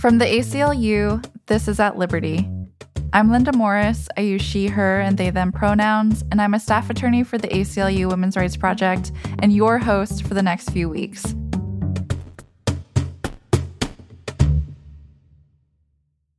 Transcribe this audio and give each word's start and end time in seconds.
From 0.00 0.16
the 0.16 0.24
ACLU, 0.24 1.22
this 1.44 1.68
is 1.68 1.78
At 1.78 1.98
Liberty. 1.98 2.48
I'm 3.12 3.30
Linda 3.30 3.52
Morris. 3.52 4.08
I 4.16 4.22
use 4.22 4.40
she, 4.40 4.66
her, 4.68 4.98
and 4.98 5.18
they, 5.18 5.28
them 5.28 5.52
pronouns, 5.52 6.24
and 6.30 6.40
I'm 6.40 6.54
a 6.54 6.58
staff 6.58 6.88
attorney 6.88 7.22
for 7.22 7.36
the 7.36 7.48
ACLU 7.48 8.08
Women's 8.08 8.34
Rights 8.34 8.56
Project 8.56 9.12
and 9.40 9.52
your 9.52 9.76
host 9.76 10.26
for 10.26 10.32
the 10.32 10.42
next 10.42 10.70
few 10.70 10.88
weeks. 10.88 11.34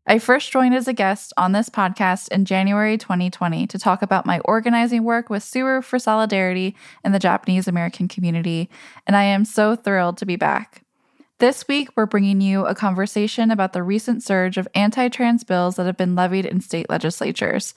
I 0.08 0.18
first 0.18 0.52
joined 0.52 0.74
as 0.74 0.88
a 0.88 0.94
guest 0.94 1.32
on 1.38 1.52
this 1.52 1.70
podcast 1.70 2.30
in 2.30 2.46
January 2.46 2.98
2020 2.98 3.68
to 3.68 3.78
talk 3.78 4.02
about 4.02 4.26
my 4.26 4.40
organizing 4.40 5.04
work 5.04 5.30
with 5.30 5.44
Tsuru 5.44 5.84
for 5.84 6.00
Solidarity 6.00 6.76
in 7.06 7.12
the 7.12 7.20
Japanese 7.20 7.68
American 7.68 8.08
community, 8.08 8.72
and 9.06 9.16
I 9.16 9.26
am 9.26 9.46
so 9.46 9.76
thrilled 9.76 10.18
to 10.18 10.26
be 10.26 10.36
back. 10.36 10.84
This 11.42 11.68
week, 11.68 11.90
we're 11.96 12.06
bringing 12.06 12.40
you 12.40 12.68
a 12.68 12.76
conversation 12.76 13.50
about 13.50 13.74
the 13.74 13.82
recent 13.82 14.22
surge 14.22 14.60
of 14.60 14.68
anti 14.76 15.08
trans 15.10 15.44
bills 15.44 15.76
that 15.76 15.88
have 15.88 15.98
been 15.98 16.14
levied 16.14 16.46
in 16.46 16.62
state 16.62 16.88
legislatures. 16.88 17.74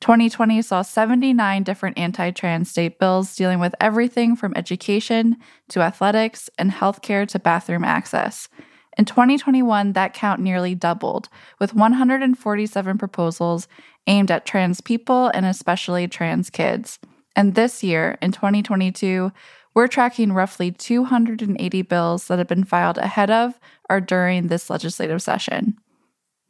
2020 0.00 0.60
saw 0.60 0.82
79 0.82 1.62
different 1.62 1.96
anti 1.96 2.30
trans 2.32 2.70
state 2.70 2.98
bills 2.98 3.34
dealing 3.34 3.60
with 3.60 3.74
everything 3.80 4.36
from 4.36 4.52
education 4.56 5.38
to 5.70 5.80
athletics 5.80 6.50
and 6.58 6.70
healthcare 6.70 7.26
to 7.28 7.38
bathroom 7.38 7.82
access. 7.82 8.50
In 8.98 9.06
2021, 9.06 9.94
that 9.94 10.12
count 10.12 10.42
nearly 10.42 10.74
doubled, 10.74 11.30
with 11.58 11.72
147 11.72 12.98
proposals 12.98 13.68
aimed 14.06 14.30
at 14.30 14.44
trans 14.44 14.82
people 14.82 15.28
and 15.28 15.46
especially 15.46 16.08
trans 16.08 16.50
kids. 16.50 16.98
And 17.34 17.54
this 17.54 17.82
year, 17.82 18.18
in 18.20 18.32
2022, 18.32 19.32
we're 19.78 19.86
tracking 19.86 20.32
roughly 20.32 20.72
280 20.72 21.82
bills 21.82 22.26
that 22.26 22.38
have 22.38 22.48
been 22.48 22.64
filed 22.64 22.98
ahead 22.98 23.30
of 23.30 23.60
or 23.88 24.00
during 24.00 24.48
this 24.48 24.68
legislative 24.68 25.22
session. 25.22 25.78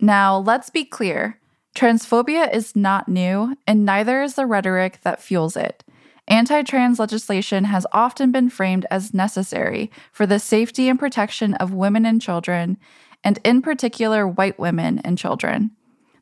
Now, 0.01 0.39
let's 0.39 0.71
be 0.71 0.87
clear 0.87 1.39
transphobia 1.77 2.51
is 2.51 2.75
not 2.75 3.07
new, 3.07 3.55
and 3.67 3.85
neither 3.85 4.23
is 4.23 4.37
the 4.37 4.47
rhetoric 4.47 5.03
that 5.03 5.21
fuels 5.21 5.59
it. 5.59 5.85
Anti 6.27 6.63
trans 6.63 6.99
legislation 6.99 7.65
has 7.65 7.87
often 7.93 8.33
been 8.33 8.49
framed 8.49 8.87
as 8.91 9.13
necessary 9.13 9.91
for 10.11 10.25
the 10.25 10.39
safety 10.39 10.89
and 10.89 10.99
protection 10.99 11.53
of 11.57 11.75
women 11.75 12.07
and 12.07 12.23
children, 12.23 12.79
and 13.23 13.41
in 13.45 13.61
particular, 13.61 14.27
white 14.27 14.59
women 14.59 15.01
and 15.01 15.19
children. 15.19 15.73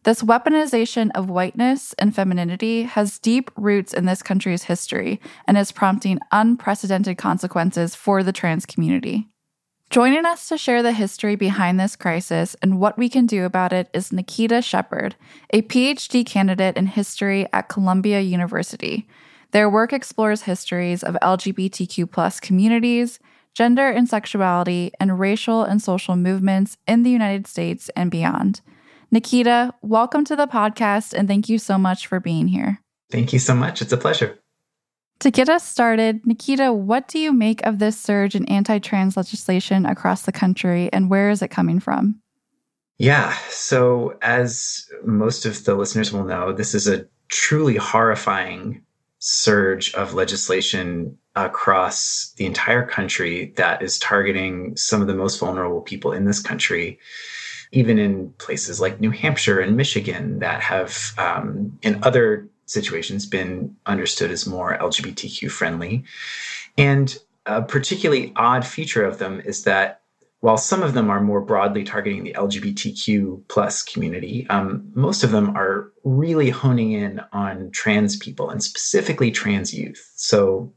This 0.07 0.23
weaponization 0.23 1.11
of 1.17 1.29
whiteness 1.29 1.93
and 1.95 2.15
femininity 2.15 2.85
has 2.85 3.19
deep 3.19 3.51
roots 3.57 3.93
in 3.93 4.05
this 4.05 4.23
country's 4.23 4.63
history 4.63 5.21
and 5.49 5.59
is 5.59 5.73
prompting 5.73 6.21
unprecedented 6.31 7.19
consequences 7.19 7.97
for 7.97 8.23
the 8.23 8.31
trans 8.31 8.67
community. 8.67 9.27
Joining 9.91 10.25
us 10.25 10.49
to 10.49 10.59
share 10.59 10.81
the 10.81 10.93
history 10.93 11.35
behind 11.35 11.81
this 11.81 11.97
crisis 11.97 12.55
and 12.63 12.79
what 12.79 12.97
we 12.97 13.09
can 13.09 13.27
do 13.27 13.45
about 13.45 13.73
it 13.73 13.91
is 13.93 14.13
Nikita 14.13 14.63
Shepard, 14.63 15.17
a 15.53 15.63
PhD 15.63 16.25
candidate 16.25 16.77
in 16.77 16.87
history 16.87 17.49
at 17.53 17.69
Columbia 17.69 18.21
University. 18.21 19.09
Their 19.51 19.69
work 19.69 19.93
explores 19.93 20.43
histories 20.43 21.03
of 21.03 21.17
LGBTQ 21.21 22.41
communities, 22.43 23.19
gender 23.55 23.89
and 23.89 24.09
sexuality, 24.09 24.93
and 25.01 25.19
racial 25.19 25.65
and 25.65 25.83
social 25.83 26.15
movements 26.15 26.77
in 26.87 27.03
the 27.03 27.11
United 27.11 27.49
States 27.49 27.91
and 27.97 28.09
beyond. 28.09 28.61
Nikita, 29.11 29.73
welcome 29.83 30.25
to 30.25 30.37
the 30.37 30.47
podcast 30.47 31.13
and 31.13 31.29
thank 31.29 31.49
you 31.49 31.59
so 31.59 31.79
much 31.79 32.07
for 32.07 32.19
being 32.19 32.49
here. 32.49 32.83
Thank 33.11 33.33
you 33.33 33.39
so 33.39 33.55
much. 33.55 33.81
It's 33.81 33.93
a 33.93 33.97
pleasure. 33.97 34.39
To 35.21 35.31
get 35.31 35.49
us 35.49 35.67
started, 35.67 36.27
Nikita, 36.27 36.73
what 36.73 37.09
do 37.09 37.19
you 37.19 37.33
make 37.33 37.65
of 37.65 37.79
this 37.79 37.99
surge 37.99 38.35
in 38.35 38.45
anti 38.47 38.79
trans 38.79 39.17
legislation 39.17 39.87
across 39.87 40.23
the 40.23 40.33
country 40.33 40.93
and 40.93 41.09
where 41.09 41.31
is 41.31 41.41
it 41.41 41.49
coming 41.49 41.81
from? 41.81 42.21
Yeah, 42.99 43.37
so 43.49 44.19
as 44.23 44.87
most 45.05 45.47
of 45.47 45.65
the 45.65 45.75
listeners 45.75 46.13
will 46.13 46.25
know, 46.25 46.53
this 46.53 46.75
is 46.75 46.89
a 46.89 47.07
truly 47.29 47.77
horrifying 47.77 48.83
surge 49.19 49.95
of 49.95 50.15
legislation 50.15 51.17
across 51.35 52.33
the 52.37 52.47
entire 52.47 52.87
country 52.87 53.53
that 53.57 53.83
is 53.83 53.99
targeting 53.99 54.77
some 54.77 55.01
of 55.01 55.07
the 55.07 55.15
most 55.15 55.39
vulnerable 55.39 55.81
people 55.81 56.13
in 56.13 56.25
this 56.25 56.41
country, 56.41 56.99
even 57.73 57.99
in 57.99 58.31
places 58.39 58.81
like 58.81 59.01
New 59.01 59.11
Hampshire 59.11 59.61
and 59.61 59.77
Michigan 59.77 60.39
that 60.41 60.63
have, 60.63 61.15
um, 61.19 61.79
in 61.83 62.03
other 62.03 62.49
situations, 62.67 63.27
been 63.27 63.77
understood 63.87 64.31
as 64.31 64.47
more 64.47 64.77
LGBTQ 64.79 65.51
friendly. 65.51 66.05
And 66.79 67.17
a 67.47 67.63
particularly 67.63 68.33
odd 68.37 68.67
feature 68.67 69.05
of 69.05 69.19
them 69.19 69.41
is 69.41 69.65
that 69.65 70.03
while 70.41 70.57
some 70.57 70.83
of 70.83 70.95
them 70.95 71.11
are 71.11 71.21
more 71.21 71.41
broadly 71.41 71.83
targeting 71.83 72.23
the 72.23 72.35
LGBTQ 72.35 73.49
plus 73.49 73.83
community, 73.83 74.47
um, 74.51 74.91
most 74.95 75.25
of 75.25 75.31
them 75.31 75.57
are 75.57 75.91
really 76.05 76.51
honing 76.51 76.93
in 76.93 77.21
on 77.33 77.71
trans 77.73 78.17
people 78.17 78.51
and 78.51 78.63
specifically 78.63 79.31
trans 79.31 79.73
youth. 79.73 80.13
So, 80.15 80.73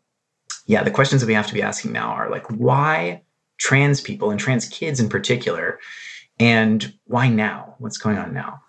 yeah, 0.66 0.84
the 0.84 0.92
questions 0.92 1.22
that 1.22 1.28
we 1.28 1.34
have 1.34 1.48
to 1.48 1.54
be 1.54 1.62
asking 1.62 1.92
now 1.92 2.10
are 2.10 2.30
like, 2.30 2.48
why 2.48 3.22
trans 3.58 4.00
people 4.00 4.32
and 4.32 4.40
trans 4.40 4.68
kids 4.70 5.00
in 5.00 5.10
particular? 5.10 5.80
And 6.40 6.94
why 7.06 7.28
now? 7.28 7.76
What's 7.80 7.98
going 7.98 8.18
on 8.18 8.34
now? 8.34 8.62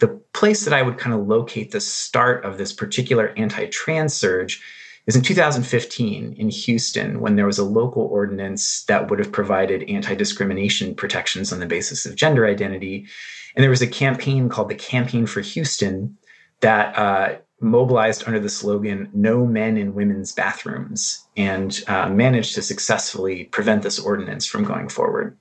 The 0.00 0.08
place 0.32 0.64
that 0.64 0.74
I 0.74 0.82
would 0.82 0.98
kind 0.98 1.14
of 1.14 1.26
locate 1.26 1.70
the 1.70 1.80
start 1.80 2.44
of 2.44 2.58
this 2.58 2.72
particular 2.72 3.32
anti 3.36 3.66
trans 3.66 4.14
surge 4.14 4.60
is 5.06 5.16
in 5.16 5.22
2015 5.22 6.34
in 6.34 6.48
Houston 6.48 7.20
when 7.20 7.36
there 7.36 7.46
was 7.46 7.58
a 7.58 7.64
local 7.64 8.04
ordinance 8.04 8.84
that 8.84 9.10
would 9.10 9.18
have 9.18 9.32
provided 9.32 9.88
anti 9.88 10.14
discrimination 10.14 10.94
protections 10.94 11.52
on 11.52 11.60
the 11.60 11.66
basis 11.66 12.06
of 12.06 12.16
gender 12.16 12.46
identity. 12.46 13.06
And 13.54 13.62
there 13.62 13.70
was 13.70 13.82
a 13.82 13.86
campaign 13.86 14.48
called 14.48 14.68
the 14.68 14.74
Campaign 14.74 15.26
for 15.26 15.40
Houston 15.40 16.16
that 16.60 16.96
uh, 16.96 17.36
mobilized 17.60 18.24
under 18.26 18.40
the 18.40 18.48
slogan 18.48 19.10
No 19.12 19.44
Men 19.44 19.76
in 19.76 19.94
Women's 19.94 20.32
Bathrooms 20.32 21.26
and 21.36 21.82
uh, 21.86 22.08
managed 22.08 22.54
to 22.54 22.62
successfully 22.62 23.44
prevent 23.44 23.82
this 23.82 23.98
ordinance 23.98 24.46
from 24.46 24.64
going 24.64 24.88
forward. 24.88 25.36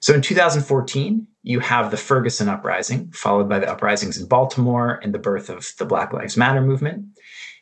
So 0.00 0.14
in 0.14 0.22
2014, 0.22 1.26
you 1.42 1.60
have 1.60 1.90
the 1.90 1.96
Ferguson 1.96 2.48
uprising, 2.48 3.10
followed 3.12 3.48
by 3.48 3.58
the 3.58 3.70
uprisings 3.70 4.18
in 4.18 4.26
Baltimore 4.26 4.98
and 5.02 5.14
the 5.14 5.18
birth 5.18 5.48
of 5.48 5.72
the 5.78 5.84
Black 5.84 6.12
Lives 6.12 6.36
Matter 6.36 6.60
movement. 6.60 7.04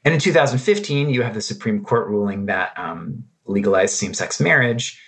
And 0.05 0.15
in 0.15 0.21
2015, 0.21 1.11
you 1.11 1.23
have 1.23 1.35
the 1.35 1.41
Supreme 1.41 1.85
Court 1.85 2.09
ruling 2.09 2.47
that 2.47 2.73
um, 2.77 3.25
legalized 3.47 3.95
same 3.95 4.15
sex 4.15 4.41
marriage. 4.41 5.01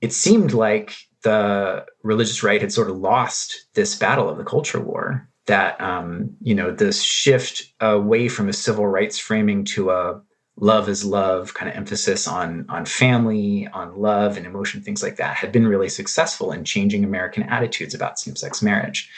It 0.00 0.12
seemed 0.12 0.52
like 0.52 0.94
the 1.22 1.84
religious 2.02 2.42
right 2.42 2.60
had 2.60 2.72
sort 2.72 2.90
of 2.90 2.96
lost 2.96 3.66
this 3.74 3.96
battle 3.96 4.28
of 4.28 4.38
the 4.38 4.44
culture 4.44 4.80
war. 4.80 5.28
That 5.46 5.80
um, 5.80 6.36
you 6.40 6.54
know, 6.56 6.72
this 6.72 7.02
shift 7.02 7.72
away 7.80 8.28
from 8.28 8.48
a 8.48 8.52
civil 8.52 8.88
rights 8.88 9.18
framing 9.18 9.64
to 9.66 9.90
a 9.90 10.20
love 10.58 10.88
is 10.88 11.04
love 11.04 11.54
kind 11.54 11.70
of 11.70 11.76
emphasis 11.76 12.26
on 12.26 12.64
on 12.68 12.84
family 12.86 13.68
on 13.72 13.96
love 13.98 14.36
and 14.36 14.46
emotion 14.46 14.80
things 14.80 15.02
like 15.02 15.16
that 15.16 15.36
had 15.36 15.52
been 15.52 15.68
really 15.68 15.88
successful 15.88 16.50
in 16.50 16.64
changing 16.64 17.04
american 17.04 17.42
attitudes 17.44 17.94
about 17.94 18.18
same-sex 18.18 18.62
marriage. 18.62 19.10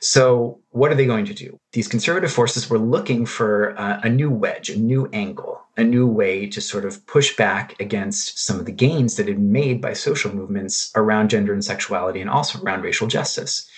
So 0.00 0.60
what 0.70 0.92
are 0.92 0.94
they 0.94 1.06
going 1.06 1.24
to 1.26 1.34
do? 1.34 1.58
These 1.72 1.88
conservative 1.88 2.30
forces 2.30 2.68
were 2.68 2.78
looking 2.78 3.24
for 3.24 3.78
uh, 3.78 4.00
a 4.02 4.08
new 4.08 4.30
wedge 4.30 4.68
a 4.68 4.78
new 4.78 5.08
angle 5.12 5.60
a 5.76 5.84
new 5.84 6.06
way 6.06 6.46
to 6.46 6.60
sort 6.60 6.84
of 6.84 7.04
push 7.06 7.36
back 7.36 7.74
against 7.80 8.38
some 8.38 8.58
of 8.58 8.66
the 8.66 8.72
gains 8.72 9.16
that 9.16 9.26
had 9.26 9.36
been 9.36 9.52
made 9.52 9.80
by 9.80 9.92
social 9.92 10.32
movements 10.32 10.90
around 10.94 11.30
gender 11.30 11.52
and 11.52 11.64
sexuality 11.64 12.20
and 12.20 12.30
also 12.30 12.60
around 12.62 12.82
racial 12.82 13.08
justice. 13.08 13.68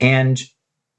And 0.00 0.40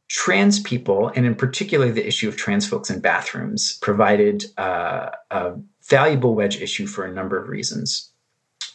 trans 0.10 0.60
people, 0.60 1.12
and 1.16 1.26
in 1.26 1.36
particular 1.36 1.92
the 1.92 2.06
issue 2.06 2.28
of 2.28 2.36
trans 2.36 2.68
folks 2.68 2.90
in 2.90 3.00
bathrooms, 3.00 3.78
provided 3.82 4.46
uh, 4.58 5.12
a 5.32 5.54
valuable 5.88 6.36
wedge 6.36 6.60
issue 6.62 6.88
for 6.88 7.06
a 7.06 7.12
number 7.12 7.42
of 7.42 7.48
reasons. 7.48 8.12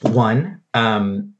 One, 0.00 0.62
um, 0.74 1.34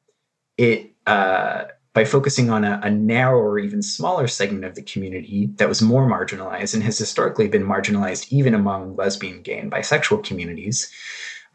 it 0.59 0.93
uh, 1.07 1.65
by 1.93 2.05
focusing 2.05 2.51
on 2.51 2.65
a, 2.65 2.81
a 2.83 2.91
narrower, 2.91 3.59
even 3.59 3.81
smaller 3.81 4.27
segment 4.27 4.65
of 4.65 4.75
the 4.75 4.83
community 4.83 5.47
that 5.57 5.69
was 5.69 5.81
more 5.81 6.09
marginalized 6.09 6.75
and 6.75 6.83
has 6.83 6.99
historically 6.99 7.47
been 7.47 7.65
marginalized 7.65 8.33
even 8.33 8.53
among 8.53 8.97
lesbian, 8.97 9.43
gay, 9.43 9.59
and 9.59 9.71
bisexual 9.71 10.25
communities. 10.25 10.91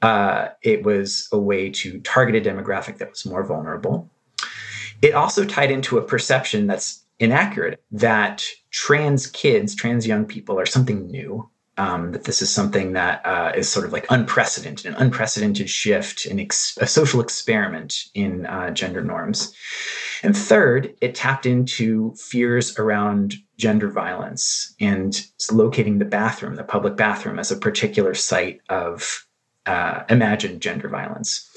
Uh, 0.01 0.47
it 0.61 0.83
was 0.83 1.27
a 1.33 1.37
way 1.37 1.69
to 1.69 1.99
target 2.01 2.35
a 2.35 2.49
demographic 2.49 2.99
that 2.99 3.09
was 3.09 3.25
more 3.25 3.43
vulnerable. 3.43 4.09
It 5.01 5.13
also 5.13 5.43
tied 5.43 5.71
into 5.71 5.97
a 5.97 6.01
perception 6.01 6.67
that's 6.67 7.03
inaccurate 7.19 7.83
that 7.91 8.43
trans 8.71 9.27
kids, 9.27 9.75
trans 9.75 10.07
young 10.07 10.25
people 10.25 10.59
are 10.59 10.65
something 10.65 11.07
new. 11.07 11.49
Um, 11.77 12.11
that 12.11 12.25
this 12.25 12.41
is 12.41 12.49
something 12.49 12.91
that 12.91 13.25
uh, 13.25 13.53
is 13.55 13.71
sort 13.71 13.85
of 13.85 13.93
like 13.93 14.05
unprecedented, 14.09 14.85
an 14.85 14.95
unprecedented 14.95 15.69
shift, 15.69 16.25
an 16.25 16.37
ex- 16.37 16.77
a 16.81 16.85
social 16.85 17.21
experiment 17.21 17.95
in 18.13 18.45
uh, 18.47 18.71
gender 18.71 19.01
norms. 19.01 19.55
And 20.21 20.35
third, 20.35 20.93
it 20.99 21.15
tapped 21.15 21.45
into 21.45 22.13
fears 22.15 22.77
around 22.77 23.35
gender 23.57 23.89
violence 23.89 24.75
and 24.81 25.25
locating 25.49 25.99
the 25.99 26.05
bathroom, 26.05 26.55
the 26.55 26.65
public 26.65 26.97
bathroom, 26.97 27.39
as 27.39 27.49
a 27.49 27.55
particular 27.55 28.13
site 28.13 28.59
of 28.67 29.25
uh, 29.65 30.03
imagined 30.09 30.61
gender 30.61 30.89
violence. 30.89 31.49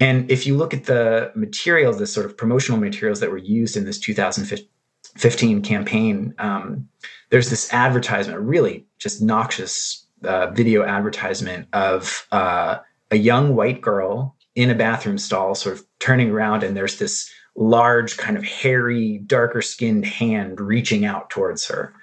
And 0.00 0.28
if 0.30 0.46
you 0.46 0.56
look 0.56 0.74
at 0.74 0.84
the 0.84 1.30
materials, 1.36 1.98
the 1.98 2.06
sort 2.06 2.26
of 2.26 2.36
promotional 2.36 2.80
materials 2.80 3.20
that 3.20 3.30
were 3.30 3.38
used 3.38 3.76
in 3.76 3.84
this 3.84 4.00
2015 4.00 4.68
campaign, 5.16 6.34
um, 6.38 6.88
there's 7.30 7.50
this 7.50 7.72
advertisement, 7.72 8.40
really 8.40 8.86
just 8.98 9.22
noxious 9.22 10.06
uh, 10.24 10.48
video 10.50 10.84
advertisement 10.84 11.68
of 11.72 12.26
uh, 12.32 12.78
a 13.10 13.16
young 13.16 13.54
white 13.54 13.80
girl 13.80 14.36
in 14.54 14.70
a 14.70 14.74
bathroom 14.74 15.18
stall, 15.18 15.54
sort 15.54 15.76
of 15.76 15.84
turning 15.98 16.30
around, 16.30 16.62
and 16.62 16.76
there's 16.76 16.98
this 16.98 17.30
large, 17.56 18.16
kind 18.16 18.36
of 18.36 18.44
hairy, 18.44 19.18
darker 19.26 19.62
skinned 19.62 20.04
hand 20.04 20.60
reaching 20.60 21.04
out 21.04 21.30
towards 21.30 21.66
her. 21.66 21.94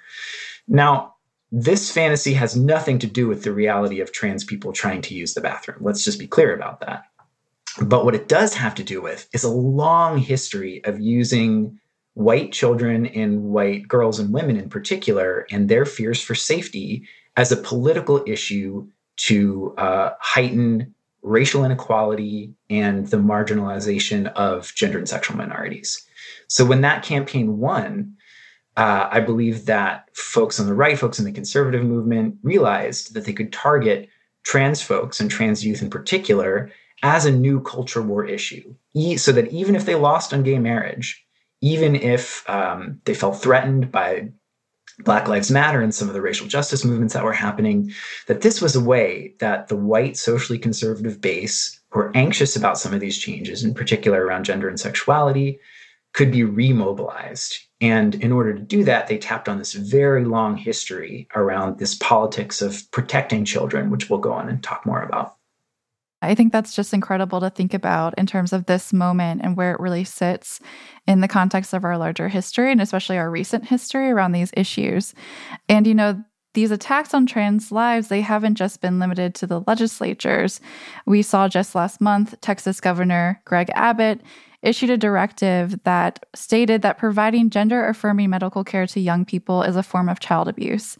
Now, 0.68 1.14
this 1.50 1.90
fantasy 1.90 2.32
has 2.34 2.56
nothing 2.56 2.98
to 3.00 3.06
do 3.06 3.28
with 3.28 3.42
the 3.42 3.52
reality 3.52 4.00
of 4.00 4.12
trans 4.12 4.44
people 4.44 4.72
trying 4.72 5.02
to 5.02 5.14
use 5.14 5.34
the 5.34 5.40
bathroom. 5.40 5.78
Let's 5.80 6.04
just 6.04 6.18
be 6.18 6.26
clear 6.26 6.54
about 6.54 6.80
that. 6.80 7.04
But 7.80 8.04
what 8.04 8.14
it 8.14 8.28
does 8.28 8.54
have 8.54 8.74
to 8.76 8.84
do 8.84 9.02
with 9.02 9.28
is 9.32 9.44
a 9.44 9.50
long 9.50 10.18
history 10.18 10.82
of 10.84 11.00
using 11.00 11.78
white 12.14 12.52
children 12.52 13.06
and 13.06 13.42
white 13.44 13.88
girls 13.88 14.18
and 14.18 14.32
women 14.32 14.56
in 14.56 14.68
particular 14.68 15.46
and 15.50 15.68
their 15.68 15.86
fears 15.86 16.20
for 16.20 16.34
safety 16.34 17.06
as 17.36 17.50
a 17.50 17.56
political 17.56 18.22
issue 18.26 18.86
to 19.16 19.74
uh, 19.78 20.10
heighten 20.20 20.94
racial 21.22 21.64
inequality 21.64 22.52
and 22.68 23.06
the 23.08 23.16
marginalization 23.16 24.30
of 24.32 24.74
gender 24.74 24.98
and 24.98 25.08
sexual 25.08 25.36
minorities. 25.36 26.04
So 26.48 26.64
when 26.64 26.80
that 26.82 27.04
campaign 27.04 27.58
won, 27.58 28.16
uh, 28.76 29.08
I 29.10 29.20
believe 29.20 29.66
that 29.66 30.08
folks 30.14 30.58
on 30.58 30.66
the 30.66 30.74
right, 30.74 30.98
folks 30.98 31.18
in 31.18 31.24
the 31.24 31.32
conservative 31.32 31.84
movement, 31.84 32.36
realized 32.42 33.14
that 33.14 33.24
they 33.24 33.32
could 33.32 33.52
target 33.52 34.08
trans 34.42 34.82
folks 34.82 35.20
and 35.20 35.30
trans 35.30 35.64
youth 35.64 35.82
in 35.82 35.90
particular 35.90 36.70
as 37.02 37.24
a 37.24 37.30
new 37.30 37.60
culture 37.60 38.02
war 38.02 38.24
issue, 38.24 38.74
so 39.16 39.32
that 39.32 39.48
even 39.48 39.74
if 39.74 39.84
they 39.84 39.94
lost 39.94 40.32
on 40.32 40.42
gay 40.42 40.58
marriage, 40.58 41.24
even 41.62 41.94
if 41.94 42.48
um, 42.50 43.00
they 43.04 43.14
felt 43.14 43.40
threatened 43.40 43.90
by 43.90 44.28
Black 44.98 45.28
Lives 45.28 45.50
Matter 45.50 45.80
and 45.80 45.94
some 45.94 46.08
of 46.08 46.14
the 46.14 46.20
racial 46.20 46.46
justice 46.46 46.84
movements 46.84 47.14
that 47.14 47.24
were 47.24 47.32
happening, 47.32 47.92
that 48.26 48.42
this 48.42 48.60
was 48.60 48.76
a 48.76 48.84
way 48.84 49.34
that 49.38 49.68
the 49.68 49.76
white 49.76 50.16
socially 50.16 50.58
conservative 50.58 51.20
base 51.20 51.80
who 51.90 52.00
are 52.00 52.16
anxious 52.16 52.56
about 52.56 52.78
some 52.78 52.92
of 52.92 53.00
these 53.00 53.16
changes, 53.16 53.64
in 53.64 53.74
particular 53.74 54.24
around 54.24 54.44
gender 54.44 54.68
and 54.68 54.78
sexuality, 54.78 55.58
could 56.12 56.30
be 56.30 56.42
remobilized. 56.42 57.56
And 57.80 58.14
in 58.16 58.32
order 58.32 58.52
to 58.54 58.60
do 58.60 58.84
that, 58.84 59.08
they 59.08 59.18
tapped 59.18 59.48
on 59.48 59.58
this 59.58 59.72
very 59.72 60.24
long 60.24 60.56
history 60.56 61.26
around 61.34 61.78
this 61.78 61.94
politics 61.94 62.60
of 62.60 62.90
protecting 62.90 63.44
children, 63.44 63.90
which 63.90 64.10
we'll 64.10 64.20
go 64.20 64.32
on 64.32 64.48
and 64.48 64.62
talk 64.62 64.84
more 64.84 65.02
about. 65.02 65.36
I 66.22 66.34
think 66.34 66.52
that's 66.52 66.74
just 66.74 66.94
incredible 66.94 67.40
to 67.40 67.50
think 67.50 67.74
about 67.74 68.14
in 68.16 68.26
terms 68.26 68.52
of 68.52 68.66
this 68.66 68.92
moment 68.92 69.42
and 69.42 69.56
where 69.56 69.72
it 69.72 69.80
really 69.80 70.04
sits 70.04 70.60
in 71.06 71.20
the 71.20 71.28
context 71.28 71.74
of 71.74 71.84
our 71.84 71.98
larger 71.98 72.28
history 72.28 72.70
and 72.70 72.80
especially 72.80 73.18
our 73.18 73.30
recent 73.30 73.66
history 73.66 74.08
around 74.08 74.32
these 74.32 74.52
issues. 74.56 75.14
And, 75.68 75.86
you 75.86 75.94
know, 75.94 76.22
these 76.54 76.70
attacks 76.70 77.14
on 77.14 77.26
trans 77.26 77.72
lives, 77.72 78.08
they 78.08 78.20
haven't 78.20 78.54
just 78.54 78.80
been 78.80 78.98
limited 78.98 79.34
to 79.36 79.46
the 79.46 79.62
legislatures. 79.66 80.60
We 81.06 81.22
saw 81.22 81.48
just 81.48 81.74
last 81.74 82.00
month 82.00 82.40
Texas 82.40 82.80
Governor 82.80 83.40
Greg 83.44 83.70
Abbott 83.74 84.20
issued 84.62 84.90
a 84.90 84.96
directive 84.96 85.82
that 85.84 86.24
stated 86.34 86.82
that 86.82 86.98
providing 86.98 87.50
gender 87.50 87.86
affirming 87.86 88.30
medical 88.30 88.62
care 88.62 88.86
to 88.86 89.00
young 89.00 89.24
people 89.24 89.62
is 89.62 89.76
a 89.76 89.82
form 89.82 90.08
of 90.08 90.20
child 90.20 90.48
abuse 90.48 90.96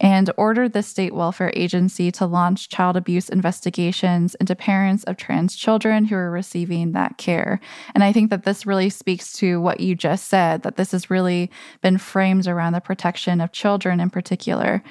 and 0.00 0.30
ordered 0.36 0.72
the 0.72 0.82
state 0.82 1.14
welfare 1.14 1.52
agency 1.56 2.12
to 2.12 2.26
launch 2.26 2.68
child 2.68 2.96
abuse 2.96 3.28
investigations 3.28 4.34
into 4.36 4.54
parents 4.54 5.04
of 5.04 5.16
trans 5.16 5.56
children 5.56 6.04
who 6.04 6.14
are 6.14 6.30
receiving 6.30 6.92
that 6.92 7.16
care. 7.18 7.58
And 7.94 8.04
I 8.04 8.12
think 8.12 8.30
that 8.30 8.44
this 8.44 8.66
really 8.66 8.90
speaks 8.90 9.32
to 9.34 9.60
what 9.60 9.80
you 9.80 9.94
just 9.94 10.28
said 10.28 10.62
that 10.62 10.76
this 10.76 10.92
has 10.92 11.10
really 11.10 11.50
been 11.82 11.98
framed 11.98 12.46
around 12.46 12.74
the 12.74 12.80
protection 12.80 13.40
of 13.40 13.52
children 13.52 14.00
in 14.00 14.10
particular. 14.10 14.82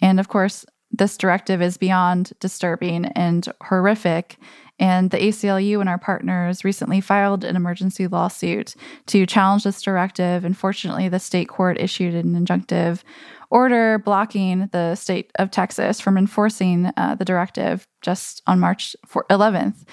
And 0.00 0.20
of 0.20 0.28
course, 0.28 0.64
this 0.92 1.16
directive 1.16 1.62
is 1.62 1.76
beyond 1.78 2.32
disturbing 2.38 3.06
and 3.06 3.48
horrific. 3.62 4.36
And 4.82 5.12
the 5.12 5.18
ACLU 5.18 5.78
and 5.78 5.88
our 5.88 5.96
partners 5.96 6.64
recently 6.64 7.00
filed 7.00 7.44
an 7.44 7.54
emergency 7.54 8.08
lawsuit 8.08 8.74
to 9.06 9.26
challenge 9.26 9.62
this 9.62 9.80
directive. 9.80 10.44
Unfortunately, 10.44 11.08
the 11.08 11.20
state 11.20 11.48
court 11.48 11.80
issued 11.80 12.16
an 12.16 12.34
injunctive 12.34 13.04
order 13.48 14.00
blocking 14.00 14.68
the 14.72 14.96
state 14.96 15.30
of 15.38 15.52
Texas 15.52 16.00
from 16.00 16.18
enforcing 16.18 16.90
uh, 16.96 17.14
the 17.14 17.24
directive 17.24 17.86
just 18.00 18.42
on 18.48 18.58
March 18.58 18.96
11th. 19.06 19.84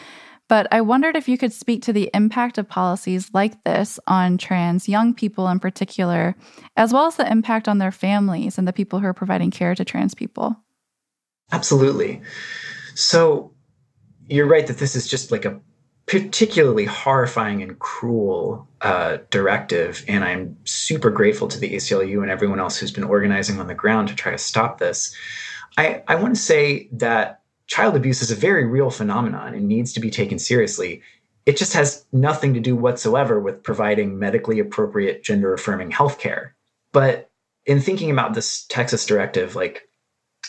But 0.48 0.66
I 0.72 0.82
wondered 0.82 1.16
if 1.16 1.30
you 1.30 1.38
could 1.38 1.54
speak 1.54 1.84
to 1.84 1.94
the 1.94 2.10
impact 2.16 2.58
of 2.58 2.68
policies 2.68 3.30
like 3.32 3.64
this 3.66 4.00
on 4.08 4.40
trans 4.40 4.90
young 4.90 5.14
people 5.14 5.50
in 5.50 5.60
particular, 5.60 6.36
as 6.76 6.92
well 6.92 7.06
as 7.06 7.16
the 7.16 7.32
impact 7.32 7.68
on 7.68 7.78
their 7.78 7.92
families 7.92 8.58
and 8.58 8.68
the 8.68 8.74
people 8.74 8.98
who 8.98 9.06
are 9.06 9.14
providing 9.14 9.52
care 9.52 9.76
to 9.76 9.86
trans 9.86 10.16
people. 10.16 10.56
Absolutely. 11.52 12.24
So 12.96 13.54
you're 14.30 14.48
right 14.48 14.68
that 14.68 14.78
this 14.78 14.96
is 14.96 15.08
just 15.08 15.32
like 15.32 15.46
a 15.46 15.60
particularly 16.06 16.86
horrifying 16.86 17.62
and 17.62 17.78
cruel 17.78 18.68
uh, 18.82 19.18
directive. 19.30 20.04
And 20.08 20.24
I'm 20.24 20.58
super 20.64 21.12
grateful 21.12 21.48
to 21.48 21.60
the 21.60 21.76
ACLU 21.76 22.22
and 22.22 22.32
everyone 22.32 22.60
else 22.60 22.78
who's 22.78 22.92
been 22.92 23.04
organizing 23.04 23.60
on 23.60 23.68
the 23.68 23.76
ground 23.76 24.08
to 24.08 24.16
try 24.16 24.32
to 24.32 24.38
stop 24.38 24.80
this. 24.80 25.16
I, 25.78 26.04
I 26.08 26.16
want 26.16 26.36
to 26.36 26.42
say 26.42 26.90
that 26.94 27.42
child 27.68 27.96
abuse 27.96 28.24
is 28.24 28.32
a 28.32 28.36
very 28.36 28.66
real 28.66 28.90
phenomenon 28.90 29.54
and 29.54 29.68
needs 29.68 29.94
to 29.94 30.00
be 30.00 30.10
taken 30.10 30.40
seriously. 30.40 31.04
It 31.46 31.58
just 31.58 31.74
has 31.74 32.06
nothing 32.12 32.56
to 32.56 32.60
do 32.60 32.76
whatsoever 32.76 33.40
with 33.40 33.62
providing 33.62 34.18
medically 34.18 34.60
appropriate 34.60 35.24
gender 35.24 35.54
affirming 35.54 35.92
healthcare. 35.92 36.52
But 36.92 37.30
in 37.66 37.82
thinking 37.82 38.10
about 38.10 38.34
this 38.34 38.66
Texas 38.66 39.06
directive, 39.06 39.56
like 39.56 39.88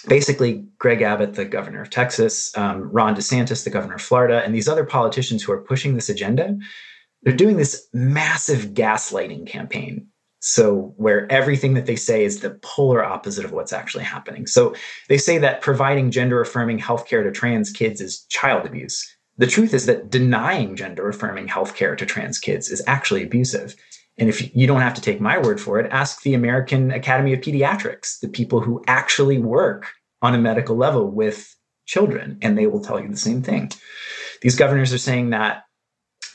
basically 0.09 0.65
Greg 0.79 1.03
Abbott, 1.03 1.35
the 1.35 1.45
governor 1.45 1.83
of 1.83 1.91
Texas, 1.91 2.57
um, 2.57 2.91
Ron 2.91 3.15
DeSantis, 3.15 3.65
the 3.65 3.71
governor 3.71 3.97
of 3.97 4.03
Florida, 4.03 4.43
and 4.45 4.55
these 4.55 4.69
other 4.69 4.85
politicians 4.85 5.43
who 5.43 5.53
are 5.53 5.61
pushing 5.61 5.95
this 5.95 6.09
agenda, 6.09 6.57
they're 7.23 7.37
doing 7.37 7.57
this 7.57 7.87
massive 7.93 8.73
gaslighting 8.73 9.47
campaign. 9.47 10.07
So, 10.43 10.95
where 10.97 11.31
everything 11.31 11.75
that 11.75 11.85
they 11.85 11.97
say 11.97 12.25
is 12.25 12.41
the 12.41 12.59
polar 12.63 13.05
opposite 13.05 13.45
of 13.45 13.53
what's 13.53 13.75
actually 13.75 14.05
happening. 14.05 14.47
So, 14.47 14.75
they 15.09 15.19
say 15.19 15.37
that 15.37 15.61
providing 15.61 16.11
gender 16.11 16.41
affirming 16.41 16.79
healthcare 16.79 17.23
to 17.23 17.31
trans 17.31 17.71
kids 17.71 18.01
is 18.01 18.25
child 18.31 18.65
abuse. 18.65 19.07
The 19.37 19.47
truth 19.47 19.75
is 19.75 19.85
that 19.85 20.11
denying 20.11 20.77
gender 20.77 21.09
affirming 21.09 21.49
healthcare 21.49 21.97
to 21.97 22.07
trans 22.07 22.39
kids 22.39 22.71
is 22.71 22.83
actually 22.87 23.23
abusive. 23.23 23.77
And 24.21 24.29
if 24.29 24.55
you 24.55 24.67
don't 24.67 24.83
have 24.83 24.95
to 24.95 25.01
take 25.01 25.21
my 25.21 25.39
word 25.39 25.61
for 25.61 25.81
it, 25.81 25.91
ask 25.91 26.23
the 26.23 26.35
American 26.35 26.91
Academy 26.91 27.33
of 27.33 27.41
Pediatrics, 27.41 28.21
the 28.21 28.29
people 28.29 28.61
who 28.61 28.85
actually 28.87 29.39
work 29.39 29.87
on 30.21 30.35
a 30.35 30.39
medical 30.39 30.77
level 30.77 31.11
with 31.11 31.57
children, 31.87 32.39
and 32.43 32.57
they 32.57 32.67
will 32.67 32.83
tell 32.83 33.01
you 33.01 33.09
the 33.09 33.17
same 33.17 33.43
thing. 33.43 33.73
These 34.43 34.57
governors 34.57 34.93
are 34.93 34.99
saying 34.99 35.31
that, 35.31 35.65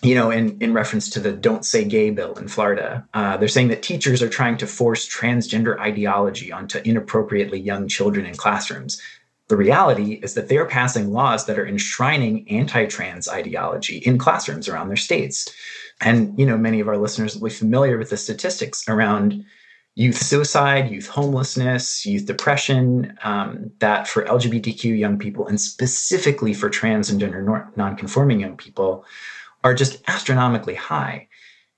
you 0.01 0.15
know, 0.15 0.31
in, 0.31 0.57
in 0.62 0.74
reference 0.74 1.12
to 1.12 1.19
the 1.19 1.31
Don't 1.31 1.63
Say 1.63 1.86
Gay 1.86 2.10
bill 2.10 2.33
in 2.33 2.48
Florida, 2.48 3.07
uh, 3.13 3.38
they're 3.38 3.48
saying 3.48 3.67
that 3.67 3.83
teachers 3.83 4.24
are 4.24 4.29
trying 4.29 4.57
to 4.57 4.67
force 4.67 5.07
transgender 5.07 5.79
ideology 5.79 6.51
onto 6.51 6.79
inappropriately 6.79 7.60
young 7.60 7.88
children 7.88 8.25
in 8.25 8.36
classrooms. 8.36 9.00
The 9.48 9.57
reality 9.57 10.13
is 10.24 10.33
that 10.33 10.50
they 10.50 10.57
are 10.57 10.65
passing 10.65 11.13
laws 11.13 11.45
that 11.45 11.60
are 11.60 11.67
enshrining 11.67 12.50
anti 12.50 12.88
trans 12.88 13.29
ideology 13.29 13.98
in 14.00 14.17
classrooms 14.17 14.67
around 14.67 14.88
their 14.88 14.98
states. 14.98 15.48
And, 16.01 16.37
you 16.37 16.45
know, 16.45 16.57
many 16.57 16.79
of 16.79 16.87
our 16.87 16.97
listeners 16.97 17.35
will 17.35 17.49
be 17.49 17.55
familiar 17.55 17.97
with 17.97 18.09
the 18.09 18.17
statistics 18.17 18.87
around 18.87 19.45
youth 19.95 20.17
suicide, 20.17 20.91
youth 20.91 21.07
homelessness, 21.07 22.05
youth 22.05 22.25
depression, 22.25 23.17
um, 23.23 23.71
that 23.79 24.07
for 24.07 24.25
LGBTQ 24.25 24.97
young 24.97 25.17
people, 25.17 25.47
and 25.47 25.59
specifically 25.59 26.53
for 26.53 26.69
trans 26.69 27.09
and 27.09 27.19
gender 27.19 27.71
nonconforming 27.77 28.41
young 28.41 28.57
people, 28.57 29.05
are 29.63 29.73
just 29.73 30.03
astronomically 30.07 30.75
high. 30.75 31.27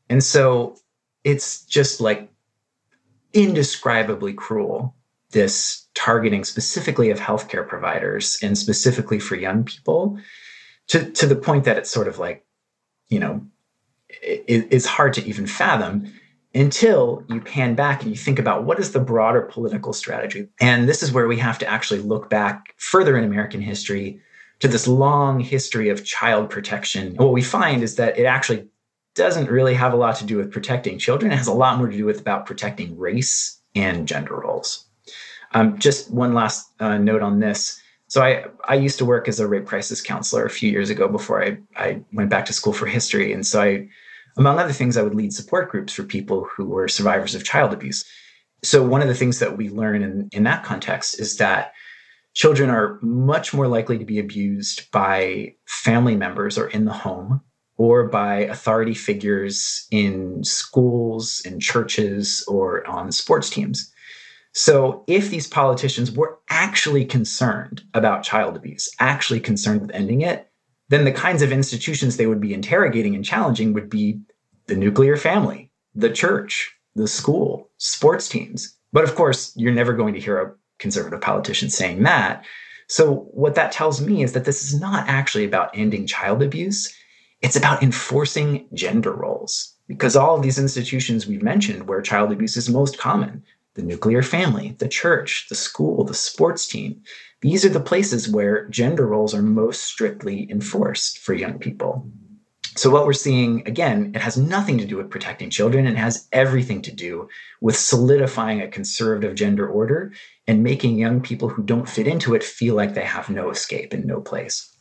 And 0.09 0.23
so 0.23 0.77
it's 1.23 1.63
just 1.65 2.01
like 2.01 2.29
indescribably 3.33 4.33
cruel, 4.33 4.95
this 5.31 5.87
targeting 5.93 6.43
specifically 6.43 7.11
of 7.11 7.19
healthcare 7.19 7.67
providers 7.67 8.37
and 8.41 8.57
specifically 8.57 9.19
for 9.19 9.35
young 9.35 9.63
people 9.63 10.17
to, 10.87 11.11
to 11.11 11.27
the 11.27 11.35
point 11.35 11.65
that 11.65 11.77
it's 11.77 11.91
sort 11.91 12.07
of 12.07 12.17
like, 12.17 12.45
you 13.09 13.19
know, 13.19 13.45
it's 14.09 14.85
hard 14.85 15.13
to 15.13 15.25
even 15.25 15.45
fathom 15.45 16.11
until 16.55 17.23
you 17.29 17.41
pan 17.41 17.75
back 17.75 18.01
and 18.01 18.11
you 18.11 18.17
think 18.17 18.39
about 18.39 18.63
what 18.63 18.79
is 18.79 18.91
the 18.91 18.99
broader 18.99 19.41
political 19.41 19.93
strategy. 19.93 20.47
And 20.59 20.87
this 20.87 21.03
is 21.03 21.11
where 21.11 21.27
we 21.27 21.37
have 21.37 21.59
to 21.59 21.67
actually 21.67 21.99
look 21.99 22.29
back 22.29 22.73
further 22.77 23.17
in 23.17 23.23
American 23.23 23.61
history 23.61 24.21
to 24.59 24.67
this 24.67 24.87
long 24.87 25.39
history 25.39 25.89
of 25.89 26.03
child 26.03 26.49
protection. 26.49 27.15
What 27.15 27.33
we 27.33 27.43
find 27.43 27.83
is 27.83 27.95
that 27.97 28.17
it 28.17 28.25
actually 28.25 28.67
doesn't 29.13 29.49
really 29.49 29.73
have 29.73 29.93
a 29.93 29.97
lot 29.97 30.15
to 30.17 30.25
do 30.25 30.37
with 30.37 30.51
protecting 30.51 30.97
children. 30.97 31.31
It 31.31 31.37
has 31.37 31.47
a 31.47 31.53
lot 31.53 31.77
more 31.77 31.89
to 31.89 31.97
do 31.97 32.05
with 32.05 32.21
about 32.21 32.45
protecting 32.45 32.97
race 32.97 33.59
and 33.75 34.07
gender 34.07 34.35
roles. 34.35 34.85
Um, 35.53 35.77
just 35.77 36.11
one 36.11 36.33
last 36.33 36.71
uh, 36.79 36.97
note 36.97 37.21
on 37.21 37.39
this. 37.39 37.81
So 38.07 38.21
I, 38.23 38.45
I 38.67 38.75
used 38.75 38.97
to 38.99 39.05
work 39.05 39.27
as 39.27 39.39
a 39.39 39.47
rape 39.47 39.65
crisis 39.65 40.01
counselor 40.01 40.45
a 40.45 40.49
few 40.49 40.71
years 40.71 40.89
ago 40.89 41.07
before 41.07 41.43
I, 41.43 41.57
I 41.75 42.01
went 42.13 42.29
back 42.29 42.45
to 42.45 42.53
school 42.53 42.73
for 42.73 42.85
history. 42.85 43.33
And 43.33 43.45
so 43.45 43.61
I, 43.61 43.87
among 44.37 44.59
other 44.59 44.71
things, 44.71 44.95
I 44.95 45.01
would 45.01 45.15
lead 45.15 45.33
support 45.33 45.69
groups 45.69 45.93
for 45.93 46.03
people 46.03 46.47
who 46.55 46.65
were 46.65 46.87
survivors 46.87 47.35
of 47.35 47.43
child 47.43 47.73
abuse. 47.73 48.05
So 48.63 48.81
one 48.81 49.01
of 49.01 49.07
the 49.07 49.15
things 49.15 49.39
that 49.39 49.57
we 49.57 49.69
learn 49.69 50.03
in, 50.03 50.29
in 50.31 50.43
that 50.43 50.63
context 50.63 51.19
is 51.19 51.37
that 51.37 51.73
children 52.33 52.69
are 52.69 52.99
much 53.01 53.53
more 53.53 53.67
likely 53.67 53.97
to 53.97 54.05
be 54.05 54.19
abused 54.19 54.89
by 54.91 55.55
family 55.65 56.15
members 56.15 56.57
or 56.57 56.67
in 56.67 56.85
the 56.85 56.93
home 56.93 57.41
or 57.77 58.07
by 58.07 58.37
authority 58.37 58.93
figures 58.93 59.87
in 59.91 60.43
schools, 60.43 61.41
in 61.45 61.59
churches, 61.59 62.43
or 62.47 62.85
on 62.87 63.11
sports 63.11 63.49
teams. 63.49 63.91
So, 64.59 65.03
if 65.05 65.29
these 65.29 65.45
politicians 65.45 66.11
were 66.11 66.39
actually 66.49 67.05
concerned 67.05 67.83
about 67.93 68.23
child 68.23 68.55
abuse, 68.57 68.89
actually 68.99 69.39
concerned 69.39 69.81
with 69.81 69.91
ending 69.91 70.21
it, 70.21 70.49
then 70.89 71.05
the 71.05 71.11
kinds 71.11 71.43
of 71.43 71.51
institutions 71.51 72.17
they 72.17 72.25
would 72.25 72.41
be 72.41 72.55
interrogating 72.55 73.13
and 73.13 73.23
challenging 73.23 73.73
would 73.73 73.87
be 73.87 74.19
the 74.65 74.75
nuclear 74.75 75.15
family, 75.15 75.69
the 75.93 76.09
church, 76.09 76.73
the 76.95 77.07
school, 77.07 77.69
sports 77.77 78.27
teams. 78.27 78.75
But 78.91 79.03
of 79.03 79.13
course, 79.13 79.53
you're 79.55 79.71
never 79.71 79.93
going 79.93 80.15
to 80.15 80.19
hear 80.19 80.41
a 80.41 80.51
conservative 80.79 81.21
politician 81.21 81.69
saying 81.69 82.01
that. 82.03 82.43
So, 82.87 83.27
what 83.33 83.53
that 83.53 83.71
tells 83.71 84.01
me 84.01 84.23
is 84.23 84.33
that 84.33 84.45
this 84.45 84.63
is 84.63 84.81
not 84.81 85.07
actually 85.07 85.45
about 85.45 85.69
ending 85.77 86.07
child 86.07 86.41
abuse. 86.41 86.91
It's 87.41 87.55
about 87.55 87.83
enforcing 87.83 88.67
gender 88.73 89.13
roles. 89.13 89.75
Because 89.87 90.15
all 90.15 90.35
of 90.35 90.41
these 90.41 90.57
institutions 90.57 91.27
we've 91.27 91.43
mentioned 91.43 91.87
where 91.87 92.01
child 92.01 92.31
abuse 92.31 92.57
is 92.57 92.69
most 92.69 92.97
common 92.97 93.43
the 93.77 93.83
nuclear 93.83 94.21
family, 94.21 94.75
the 94.79 94.89
church, 94.89 95.45
the 95.47 95.55
school, 95.55 96.03
the 96.03 96.13
sports 96.13 96.67
team 96.67 97.01
these 97.41 97.63
are 97.63 97.69
the 97.69 97.79
places 97.79 98.27
where 98.27 98.67
gender 98.69 99.05
roles 99.05 99.33
are 99.35 99.43
most 99.43 99.83
strictly 99.83 100.49
enforced 100.49 101.19
for 101.19 101.33
young 101.33 101.59
people. 101.59 102.09
So, 102.75 102.89
what 102.89 103.05
we're 103.05 103.13
seeing, 103.13 103.67
again, 103.67 104.11
it 104.15 104.21
has 104.21 104.37
nothing 104.37 104.77
to 104.77 104.85
do 104.85 104.97
with 104.97 105.09
protecting 105.09 105.49
children. 105.49 105.87
It 105.87 105.97
has 105.97 106.27
everything 106.31 106.81
to 106.83 106.91
do 106.91 107.27
with 107.59 107.75
solidifying 107.75 108.61
a 108.61 108.67
conservative 108.67 109.35
gender 109.35 109.67
order 109.67 110.11
and 110.47 110.63
making 110.63 110.97
young 110.97 111.21
people 111.21 111.49
who 111.49 111.63
don't 111.63 111.89
fit 111.89 112.07
into 112.07 112.35
it 112.35 112.43
feel 112.43 112.75
like 112.75 112.93
they 112.93 113.03
have 113.03 113.29
no 113.29 113.49
escape 113.49 113.93
and 113.93 114.05
no 114.05 114.21
place. 114.21 114.75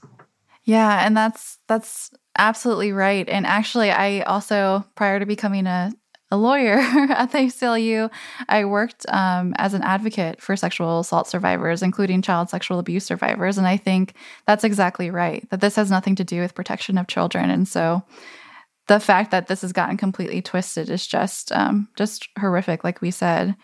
Yeah, 0.64 1.06
and 1.06 1.16
that's 1.16 1.58
that's 1.68 2.10
absolutely 2.36 2.92
right. 2.92 3.26
And 3.28 3.46
actually, 3.46 3.90
I 3.90 4.20
also 4.22 4.84
prior 4.94 5.18
to 5.18 5.26
becoming 5.26 5.66
a 5.66 5.92
a 6.30 6.37
lawyer 6.37 6.78
at 7.11 7.33
the 7.33 7.38
ACLU, 7.38 8.11
I 8.49 8.64
worked 8.64 9.06
um, 9.09 9.54
as 9.59 9.75
an 9.75 9.83
advocate 9.83 10.40
for 10.40 10.56
sexual 10.56 11.00
assault 11.00 11.28
survivors, 11.28 11.83
including 11.83 12.23
child 12.23 12.50
sexual 12.50 12.78
abuse 12.78 13.04
survivors. 13.04 13.59
And 13.59 13.66
I 13.66 13.76
think 13.76 14.14
that's 14.47 14.64
exactly 14.64 15.11
right, 15.11 15.49
that 15.50 15.61
this 15.61 15.76
has 15.76 15.90
nothing 15.90 16.16
to 16.16 16.25
do 16.25 16.40
with 16.40 16.54
protection 16.54 16.99
of 16.99 17.06
children. 17.06 17.50
And 17.50 17.68
so 17.68 18.02
the 18.88 19.00
fact 19.00 19.30
that 19.30 19.47
this 19.47 19.62
has 19.62 19.73
gotten 19.73 19.97
completely 19.97 20.42
twisted 20.42 20.90
is 20.90 21.06
just 21.06 21.52
um, 21.52 21.88
just 21.97 22.28
horrific, 22.38 22.85
like 22.85 23.00
we 23.00 23.11
said. 23.11 23.54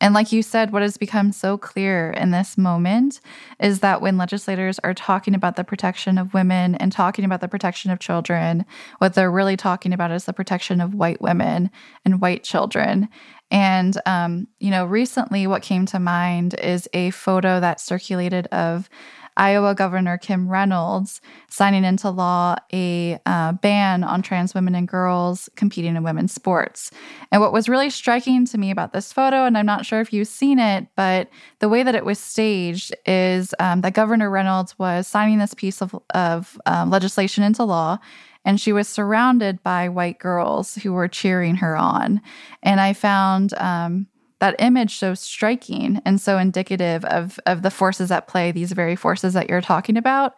And 0.00 0.14
like 0.14 0.32
you 0.32 0.42
said, 0.42 0.72
what 0.72 0.82
has 0.82 0.96
become 0.96 1.30
so 1.30 1.58
clear 1.58 2.10
in 2.10 2.30
this 2.30 2.56
moment 2.56 3.20
is 3.58 3.80
that 3.80 4.00
when 4.00 4.16
legislators 4.16 4.78
are 4.78 4.94
talking 4.94 5.34
about 5.34 5.56
the 5.56 5.64
protection 5.64 6.16
of 6.16 6.32
women 6.32 6.74
and 6.76 6.90
talking 6.90 7.24
about 7.24 7.42
the 7.42 7.48
protection 7.48 7.90
of 7.90 7.98
children, 7.98 8.64
what 8.98 9.14
they're 9.14 9.30
really 9.30 9.58
talking 9.58 9.92
about 9.92 10.10
is 10.10 10.24
the 10.24 10.32
protection 10.32 10.80
of 10.80 10.94
white 10.94 11.20
women 11.20 11.70
and 12.04 12.20
white 12.20 12.42
children. 12.42 13.08
And, 13.50 14.00
um, 14.06 14.46
you 14.58 14.70
know, 14.70 14.86
recently 14.86 15.46
what 15.46 15.62
came 15.62 15.84
to 15.86 15.98
mind 15.98 16.54
is 16.54 16.88
a 16.94 17.10
photo 17.10 17.60
that 17.60 17.80
circulated 17.80 18.46
of 18.48 18.88
Iowa 19.36 19.74
Governor 19.74 20.18
Kim 20.18 20.48
Reynolds 20.48 21.20
signing 21.48 21.84
into 21.84 22.10
law 22.10 22.56
a 22.72 23.18
uh, 23.26 23.52
ban 23.52 24.04
on 24.04 24.22
trans 24.22 24.54
women 24.54 24.74
and 24.74 24.86
girls 24.86 25.48
competing 25.56 25.96
in 25.96 26.02
women's 26.02 26.32
sports. 26.32 26.90
And 27.32 27.40
what 27.40 27.52
was 27.52 27.68
really 27.68 27.90
striking 27.90 28.44
to 28.46 28.58
me 28.58 28.70
about 28.70 28.92
this 28.92 29.12
photo, 29.12 29.44
and 29.44 29.56
I'm 29.56 29.66
not 29.66 29.86
sure 29.86 30.00
if 30.00 30.12
you've 30.12 30.28
seen 30.28 30.58
it, 30.58 30.86
but 30.96 31.28
the 31.60 31.68
way 31.68 31.82
that 31.82 31.94
it 31.94 32.04
was 32.04 32.18
staged 32.18 32.94
is 33.06 33.54
um, 33.58 33.80
that 33.82 33.94
Governor 33.94 34.30
Reynolds 34.30 34.78
was 34.78 35.06
signing 35.06 35.38
this 35.38 35.54
piece 35.54 35.80
of, 35.80 35.94
of 36.14 36.58
um, 36.66 36.90
legislation 36.90 37.44
into 37.44 37.64
law 37.64 37.98
and 38.44 38.60
she 38.60 38.72
was 38.72 38.88
surrounded 38.88 39.62
by 39.62 39.88
white 39.88 40.18
girls 40.18 40.76
who 40.76 40.92
were 40.92 41.08
cheering 41.08 41.56
her 41.56 41.76
on. 41.76 42.22
And 42.62 42.80
I 42.80 42.92
found 42.92 43.52
um, 43.54 44.06
that 44.40 44.56
image 44.58 44.96
so 44.96 45.14
striking 45.14 46.00
and 46.04 46.20
so 46.20 46.38
indicative 46.38 47.04
of 47.04 47.38
of 47.46 47.62
the 47.62 47.70
forces 47.70 48.10
at 48.10 48.26
play 48.26 48.50
these 48.50 48.72
very 48.72 48.96
forces 48.96 49.34
that 49.34 49.48
you're 49.48 49.60
talking 49.60 49.96
about. 49.96 50.34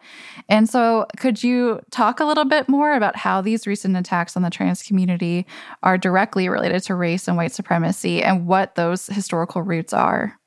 And 0.47 0.69
so 0.69 1.07
could 1.17 1.43
you 1.43 1.79
talk 1.89 2.19
a 2.19 2.25
little 2.25 2.45
bit 2.45 2.69
more 2.69 2.93
about 2.93 3.15
how 3.15 3.41
these 3.41 3.65
recent 3.65 3.97
attacks 3.97 4.37
on 4.37 4.43
the 4.43 4.49
trans 4.49 4.83
community 4.83 5.47
are 5.81 5.97
directly 5.97 6.47
related 6.49 6.83
to 6.83 6.95
race 6.95 7.27
and 7.27 7.37
white 7.37 7.53
supremacy 7.53 8.21
and 8.21 8.45
what 8.45 8.75
those 8.75 9.07
historical 9.07 9.61
roots 9.61 9.93
are? 9.93 10.37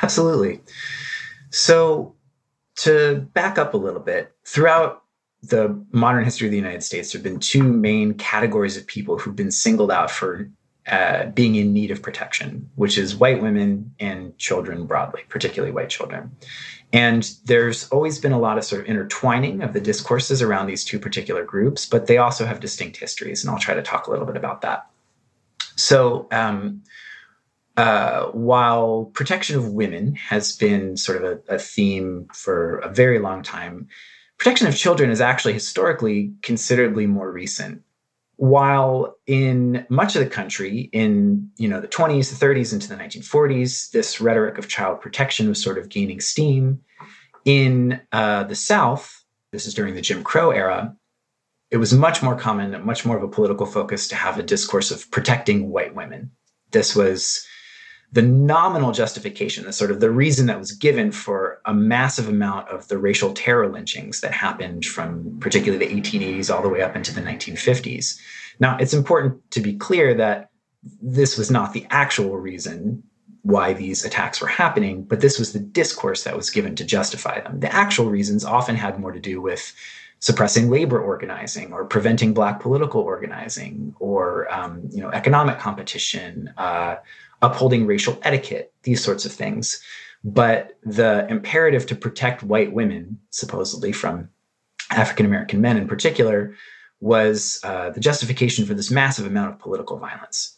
Absolutely. 0.00 0.60
So 1.50 2.14
to 2.76 3.28
back 3.34 3.58
up 3.58 3.74
a 3.74 3.76
little 3.76 4.00
bit 4.00 4.34
throughout 4.44 5.02
the 5.42 5.84
modern 5.92 6.24
history 6.24 6.46
of 6.46 6.52
the 6.52 6.56
United 6.56 6.82
States, 6.82 7.12
there 7.12 7.18
have 7.18 7.24
been 7.24 7.40
two 7.40 7.62
main 7.62 8.14
categories 8.14 8.76
of 8.76 8.86
people 8.86 9.18
who've 9.18 9.36
been 9.36 9.50
singled 9.50 9.90
out 9.90 10.10
for 10.10 10.48
uh, 10.86 11.26
being 11.26 11.54
in 11.54 11.72
need 11.72 11.90
of 11.90 12.02
protection, 12.02 12.68
which 12.74 12.98
is 12.98 13.14
white 13.14 13.40
women 13.40 13.94
and 14.00 14.36
children 14.38 14.84
broadly, 14.84 15.22
particularly 15.28 15.72
white 15.72 15.90
children. 15.90 16.34
And 16.92 17.30
there's 17.44 17.88
always 17.88 18.18
been 18.18 18.32
a 18.32 18.38
lot 18.38 18.58
of 18.58 18.64
sort 18.64 18.82
of 18.82 18.88
intertwining 18.88 19.62
of 19.62 19.72
the 19.72 19.80
discourses 19.80 20.42
around 20.42 20.66
these 20.66 20.84
two 20.84 20.98
particular 20.98 21.44
groups, 21.44 21.86
but 21.86 22.06
they 22.06 22.18
also 22.18 22.44
have 22.44 22.60
distinct 22.60 22.98
histories. 22.98 23.42
And 23.42 23.50
I'll 23.50 23.60
try 23.60 23.74
to 23.74 23.82
talk 23.82 24.06
a 24.06 24.10
little 24.10 24.26
bit 24.26 24.36
about 24.36 24.60
that. 24.62 24.86
So, 25.76 26.28
um, 26.32 26.82
uh, 27.78 28.26
while 28.26 29.10
protection 29.14 29.56
of 29.56 29.72
women 29.72 30.14
has 30.16 30.54
been 30.56 30.96
sort 30.98 31.24
of 31.24 31.40
a, 31.48 31.54
a 31.54 31.58
theme 31.58 32.28
for 32.34 32.78
a 32.78 32.92
very 32.92 33.18
long 33.18 33.42
time, 33.42 33.88
protection 34.36 34.66
of 34.66 34.76
children 34.76 35.10
is 35.10 35.20
actually 35.20 35.54
historically 35.54 36.34
considerably 36.42 37.06
more 37.06 37.32
recent 37.32 37.82
while 38.36 39.16
in 39.26 39.86
much 39.88 40.16
of 40.16 40.24
the 40.24 40.30
country 40.30 40.90
in 40.92 41.50
you 41.56 41.68
know 41.68 41.80
the 41.80 41.88
20s 41.88 42.36
the 42.36 42.46
30s 42.46 42.72
into 42.72 42.88
the 42.88 42.96
1940s 42.96 43.90
this 43.90 44.20
rhetoric 44.20 44.58
of 44.58 44.68
child 44.68 45.00
protection 45.00 45.48
was 45.48 45.62
sort 45.62 45.78
of 45.78 45.88
gaining 45.88 46.20
steam. 46.20 46.80
In 47.44 48.00
uh, 48.12 48.44
the 48.44 48.54
south 48.54 49.24
this 49.50 49.66
is 49.66 49.74
during 49.74 49.94
the 49.94 50.00
jim 50.00 50.22
crow 50.22 50.50
era 50.50 50.94
it 51.70 51.76
was 51.76 51.92
much 51.92 52.22
more 52.22 52.36
common 52.36 52.84
much 52.84 53.04
more 53.04 53.16
of 53.16 53.22
a 53.22 53.28
political 53.28 53.66
focus 53.66 54.08
to 54.08 54.14
have 54.14 54.38
a 54.38 54.42
discourse 54.42 54.90
of 54.90 55.10
protecting 55.10 55.70
white 55.70 55.94
women. 55.94 56.30
This 56.70 56.96
was 56.96 57.46
the 58.12 58.22
nominal 58.22 58.92
justification, 58.92 59.64
the 59.64 59.72
sort 59.72 59.90
of 59.90 60.00
the 60.00 60.10
reason 60.10 60.46
that 60.46 60.58
was 60.58 60.72
given 60.72 61.10
for 61.10 61.60
a 61.64 61.72
massive 61.72 62.28
amount 62.28 62.68
of 62.68 62.86
the 62.88 62.98
racial 62.98 63.32
terror 63.32 63.68
lynchings 63.72 64.20
that 64.20 64.32
happened 64.32 64.84
from 64.84 65.38
particularly 65.40 65.86
the 65.86 66.00
1880s 66.00 66.54
all 66.54 66.62
the 66.62 66.68
way 66.68 66.82
up 66.82 66.94
into 66.94 67.14
the 67.14 67.22
1950s. 67.22 68.20
Now, 68.60 68.76
it's 68.78 68.92
important 68.92 69.50
to 69.52 69.60
be 69.60 69.74
clear 69.74 70.14
that 70.14 70.50
this 71.00 71.38
was 71.38 71.50
not 71.50 71.72
the 71.72 71.86
actual 71.88 72.36
reason 72.36 73.02
why 73.42 73.72
these 73.72 74.04
attacks 74.04 74.40
were 74.40 74.46
happening, 74.46 75.04
but 75.04 75.20
this 75.20 75.38
was 75.38 75.52
the 75.52 75.58
discourse 75.58 76.24
that 76.24 76.36
was 76.36 76.50
given 76.50 76.76
to 76.76 76.84
justify 76.84 77.40
them. 77.40 77.60
The 77.60 77.74
actual 77.74 78.10
reasons 78.10 78.44
often 78.44 78.76
had 78.76 79.00
more 79.00 79.10
to 79.10 79.20
do 79.20 79.40
with 79.40 79.72
suppressing 80.20 80.70
labor 80.70 81.00
organizing 81.00 81.72
or 81.72 81.84
preventing 81.84 82.32
black 82.32 82.60
political 82.60 83.00
organizing 83.00 83.92
or 83.98 84.52
um, 84.54 84.88
you 84.92 85.00
know 85.00 85.10
economic 85.10 85.58
competition 85.58 86.52
uh, 86.56 86.94
upholding 87.42 87.86
racial 87.86 88.18
etiquette, 88.22 88.72
these 88.84 89.02
sorts 89.02 89.24
of 89.24 89.32
things. 89.32 89.82
But 90.24 90.78
the 90.84 91.26
imperative 91.28 91.86
to 91.86 91.96
protect 91.96 92.42
white 92.42 92.72
women, 92.72 93.18
supposedly 93.30 93.92
from 93.92 94.28
African 94.90 95.26
American 95.26 95.60
men 95.60 95.76
in 95.76 95.88
particular, 95.88 96.54
was 97.00 97.60
uh, 97.64 97.90
the 97.90 98.00
justification 98.00 98.64
for 98.64 98.74
this 98.74 98.90
massive 98.90 99.26
amount 99.26 99.52
of 99.52 99.58
political 99.58 99.98
violence. 99.98 100.56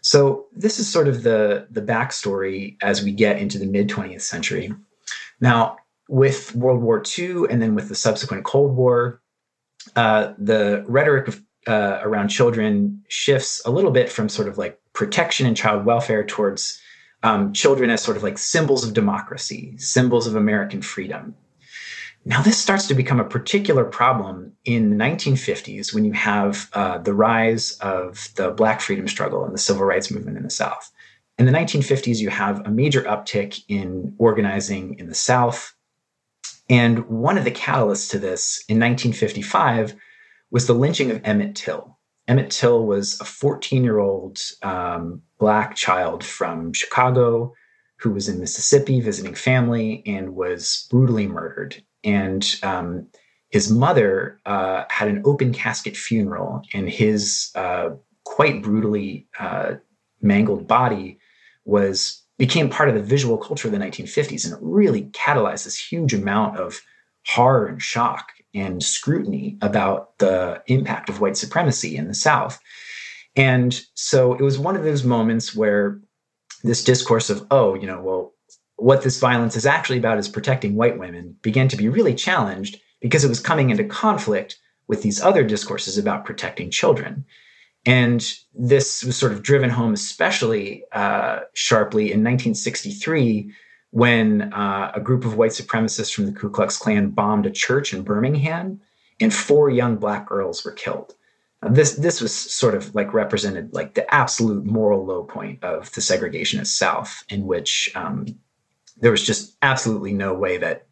So 0.00 0.46
this 0.52 0.78
is 0.78 0.92
sort 0.92 1.08
of 1.08 1.22
the 1.22 1.68
the 1.70 1.82
backstory 1.82 2.76
as 2.82 3.02
we 3.02 3.12
get 3.12 3.38
into 3.38 3.58
the 3.58 3.66
mid 3.66 3.88
20th 3.88 4.22
century. 4.22 4.72
Now, 5.40 5.76
with 6.08 6.54
World 6.54 6.82
War 6.82 7.02
II 7.18 7.44
and 7.50 7.62
then 7.62 7.74
with 7.74 7.88
the 7.88 7.94
subsequent 7.94 8.44
Cold 8.44 8.76
War, 8.76 9.20
uh, 9.94 10.32
the 10.38 10.84
rhetoric 10.86 11.28
of, 11.28 11.42
uh, 11.66 12.00
around 12.02 12.28
children 12.28 13.02
shifts 13.08 13.62
a 13.64 13.70
little 13.70 13.90
bit 13.90 14.10
from 14.10 14.28
sort 14.28 14.48
of 14.48 14.58
like 14.58 14.80
protection 14.96 15.46
and 15.46 15.56
child 15.56 15.84
welfare 15.84 16.24
towards 16.24 16.80
um, 17.22 17.52
children 17.52 17.90
as 17.90 18.02
sort 18.02 18.16
of 18.16 18.22
like 18.22 18.38
symbols 18.38 18.84
of 18.84 18.94
democracy, 18.94 19.74
symbols 19.76 20.26
of 20.26 20.34
American 20.34 20.82
freedom. 20.82 21.34
Now, 22.24 22.42
this 22.42 22.58
starts 22.58 22.88
to 22.88 22.94
become 22.94 23.20
a 23.20 23.24
particular 23.24 23.84
problem 23.84 24.52
in 24.64 24.90
the 24.90 24.96
1950s 24.96 25.94
when 25.94 26.04
you 26.04 26.12
have 26.12 26.68
uh, 26.72 26.98
the 26.98 27.14
rise 27.14 27.78
of 27.78 28.30
the 28.34 28.50
Black 28.50 28.80
freedom 28.80 29.06
struggle 29.06 29.44
and 29.44 29.54
the 29.54 29.58
civil 29.58 29.84
rights 29.84 30.10
movement 30.10 30.36
in 30.36 30.42
the 30.42 30.50
South. 30.50 30.90
In 31.38 31.46
the 31.46 31.52
1950s, 31.52 32.18
you 32.18 32.30
have 32.30 32.66
a 32.66 32.70
major 32.70 33.02
uptick 33.02 33.62
in 33.68 34.14
organizing 34.18 34.98
in 34.98 35.08
the 35.08 35.14
South, 35.14 35.74
And 36.68 37.06
one 37.06 37.38
of 37.38 37.44
the 37.44 37.52
catalysts 37.52 38.10
to 38.10 38.18
this 38.18 38.64
in 38.68 38.80
1955 38.80 39.94
was 40.50 40.66
the 40.66 40.72
lynching 40.72 41.10
of 41.12 41.20
Emmett 41.22 41.54
Till. 41.54 41.95
Emmett 42.28 42.50
Till 42.50 42.84
was 42.84 43.20
a 43.20 43.24
14 43.24 43.84
year 43.84 43.98
old 43.98 44.40
um, 44.62 45.22
Black 45.38 45.76
child 45.76 46.24
from 46.24 46.72
Chicago 46.72 47.52
who 47.98 48.10
was 48.10 48.28
in 48.28 48.40
Mississippi 48.40 49.00
visiting 49.00 49.34
family 49.34 50.02
and 50.06 50.34
was 50.34 50.86
brutally 50.90 51.26
murdered. 51.26 51.82
And 52.04 52.46
um, 52.62 53.06
his 53.50 53.70
mother 53.70 54.38
uh, 54.44 54.84
had 54.90 55.08
an 55.08 55.22
open 55.24 55.52
casket 55.52 55.96
funeral, 55.96 56.62
and 56.74 56.90
his 56.90 57.50
uh, 57.54 57.90
quite 58.24 58.62
brutally 58.62 59.26
uh, 59.38 59.74
mangled 60.20 60.66
body 60.66 61.18
was 61.64 62.22
became 62.38 62.68
part 62.68 62.90
of 62.90 62.94
the 62.94 63.02
visual 63.02 63.38
culture 63.38 63.66
of 63.66 63.72
the 63.72 63.78
1950s, 63.78 64.44
and 64.44 64.52
it 64.52 64.58
really 64.60 65.04
catalyzed 65.04 65.64
this 65.64 65.78
huge 65.78 66.12
amount 66.12 66.58
of 66.58 66.82
horror 67.26 67.66
and 67.66 67.80
shock 67.80 68.32
and 68.56 68.82
scrutiny 68.82 69.58
about 69.60 70.18
the 70.18 70.62
impact 70.66 71.08
of 71.08 71.20
white 71.20 71.36
supremacy 71.36 71.96
in 71.96 72.08
the 72.08 72.14
South. 72.14 72.58
And 73.36 73.80
so 73.94 74.32
it 74.34 74.40
was 74.40 74.58
one 74.58 74.76
of 74.76 74.84
those 74.84 75.04
moments 75.04 75.54
where 75.54 76.00
this 76.62 76.82
discourse 76.82 77.28
of, 77.28 77.46
oh, 77.50 77.74
you 77.74 77.86
know, 77.86 78.00
well, 78.00 78.32
what 78.76 79.02
this 79.02 79.20
violence 79.20 79.56
is 79.56 79.66
actually 79.66 79.98
about 79.98 80.18
is 80.18 80.28
protecting 80.28 80.74
white 80.74 80.98
women 80.98 81.36
began 81.42 81.68
to 81.68 81.76
be 81.76 81.88
really 81.88 82.14
challenged 82.14 82.80
because 83.00 83.24
it 83.24 83.28
was 83.28 83.40
coming 83.40 83.70
into 83.70 83.84
conflict 83.84 84.58
with 84.88 85.02
these 85.02 85.20
other 85.20 85.44
discourses 85.44 85.98
about 85.98 86.24
protecting 86.24 86.70
children. 86.70 87.24
And 87.84 88.26
this 88.54 89.04
was 89.04 89.16
sort 89.16 89.32
of 89.32 89.42
driven 89.42 89.70
home 89.70 89.92
especially 89.92 90.84
uh, 90.92 91.40
sharply 91.54 92.04
in 92.04 92.24
1963 92.24 93.52
when 93.96 94.52
uh, 94.52 94.92
a 94.94 95.00
group 95.00 95.24
of 95.24 95.38
white 95.38 95.52
supremacists 95.52 96.12
from 96.12 96.26
the 96.26 96.32
Ku 96.32 96.50
Klux 96.50 96.76
Klan 96.76 97.08
bombed 97.08 97.46
a 97.46 97.50
church 97.50 97.94
in 97.94 98.02
Birmingham 98.02 98.78
and 99.22 99.32
four 99.32 99.70
young 99.70 99.96
black 99.96 100.28
girls 100.28 100.62
were 100.66 100.72
killed. 100.72 101.14
this, 101.70 101.94
this 101.94 102.20
was 102.20 102.34
sort 102.34 102.74
of 102.74 102.94
like 102.94 103.14
represented 103.14 103.72
like 103.72 103.94
the 103.94 104.14
absolute 104.14 104.66
moral 104.66 105.06
low 105.06 105.24
point 105.24 105.64
of 105.64 105.90
the 105.92 106.02
segregationist 106.02 106.66
South, 106.66 107.24
in 107.30 107.46
which 107.46 107.90
um, 107.94 108.26
there 108.98 109.10
was 109.10 109.24
just 109.24 109.56
absolutely 109.62 110.12
no 110.12 110.34
way 110.34 110.58
that 110.58 110.86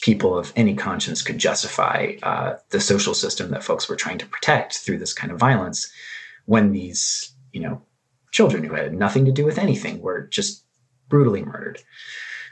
people 0.00 0.36
of 0.36 0.52
any 0.56 0.74
conscience 0.74 1.22
could 1.22 1.38
justify 1.38 2.14
uh, 2.24 2.54
the 2.70 2.80
social 2.80 3.14
system 3.14 3.52
that 3.52 3.62
folks 3.62 3.88
were 3.88 3.94
trying 3.94 4.18
to 4.18 4.26
protect 4.26 4.78
through 4.78 4.98
this 4.98 5.12
kind 5.12 5.30
of 5.30 5.38
violence 5.38 5.88
when 6.46 6.72
these, 6.72 7.32
you 7.52 7.60
know, 7.60 7.80
children 8.32 8.64
who 8.64 8.74
had 8.74 8.92
nothing 8.92 9.24
to 9.24 9.30
do 9.30 9.44
with 9.44 9.56
anything 9.56 10.02
were 10.02 10.22
just 10.22 10.64
brutally 11.08 11.44
murdered. 11.44 11.80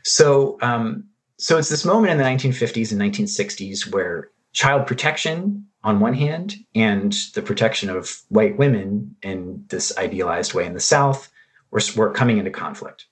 So, 0.08 0.58
um, 0.62 1.04
so 1.36 1.58
it's 1.58 1.68
this 1.68 1.84
moment 1.84 2.10
in 2.12 2.18
the 2.18 2.24
1950s 2.24 2.92
and 2.92 3.00
1960s 3.00 3.92
where 3.92 4.30
child 4.52 4.86
protection 4.86 5.66
on 5.84 6.00
one 6.00 6.14
hand 6.14 6.56
and 6.74 7.12
the 7.34 7.42
protection 7.42 7.90
of 7.90 8.22
white 8.28 8.58
women 8.58 9.14
in 9.22 9.64
this 9.68 9.96
idealized 9.98 10.54
way 10.54 10.64
in 10.64 10.74
the 10.74 10.80
South 10.80 11.30
were, 11.70 11.82
were 11.94 12.10
coming 12.10 12.38
into 12.38 12.50
conflict. 12.50 13.06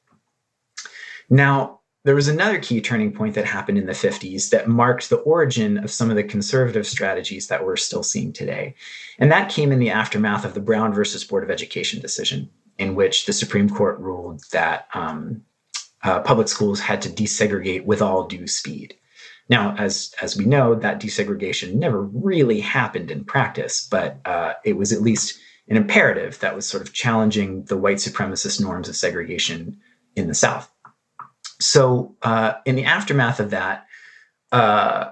Now, 1.29 1.81
there 2.05 2.15
was 2.15 2.29
another 2.29 2.59
key 2.59 2.81
turning 2.81 3.13
point 3.13 3.35
that 3.35 3.45
happened 3.45 3.79
in 3.79 3.87
the 3.87 3.93
50s 3.93 4.51
that 4.51 4.69
marked 4.69 5.11
the 5.11 5.17
origin 5.17 5.77
of 5.79 5.91
some 5.91 6.09
of 6.09 6.17
the 6.17 6.25
conservative 6.25 6.87
strategies 6.87 7.49
that 7.49 7.65
we're 7.65 7.77
still 7.77 8.05
seeing 8.05 8.33
today. 8.33 8.75
And 9.19 9.31
that 9.33 9.51
came 9.51 9.71
in 9.71 9.81
the 9.81 9.91
aftermath 9.91 10.45
of 10.45 10.55
the 10.55 10.61
Brown 10.61 10.95
versus 10.95 11.25
Board 11.25 11.45
of 11.45 11.51
Education 11.51 12.01
decision, 12.01 12.49
in 12.79 12.95
which 12.95 13.27
the 13.27 13.33
Supreme 13.33 13.69
Court 13.69 13.99
ruled 13.99 14.43
that 14.53 14.87
um, 14.95 15.43
uh, 16.07 16.21
public 16.21 16.47
schools 16.47 16.79
had 16.79 17.03
to 17.03 17.11
desegregate 17.11 17.85
with 17.85 18.01
all 18.01 18.27
due 18.27 18.47
speed. 18.47 18.97
Now, 19.49 19.75
as 19.77 20.15
as 20.23 20.37
we 20.37 20.45
know, 20.45 20.75
that 20.75 21.01
desegregation 21.01 21.75
never 21.75 22.03
really 22.03 22.61
happened 22.61 23.11
in 23.11 23.25
practice, 23.25 23.87
but 23.91 24.21
uh, 24.25 24.55
it 24.65 24.77
was 24.77 24.93
at 24.93 25.03
least 25.03 25.39
an 25.69 25.77
imperative 25.77 26.39
that 26.41 26.55
was 26.55 26.69
sort 26.69 26.83
of 26.83 26.93
challenging 26.93 27.65
the 27.65 27.77
white 27.77 27.97
supremacist 27.97 28.61
norms 28.61 28.89
of 28.89 28.97
segregation 28.97 29.79
in 30.15 30.29
the 30.29 30.35
South. 30.35 30.71
So, 31.61 32.15
uh, 32.23 32.55
in 32.65 32.77
the 32.77 32.85
aftermath 32.85 33.41
of 33.41 33.51
that, 33.51 33.87
uh, 34.53 35.11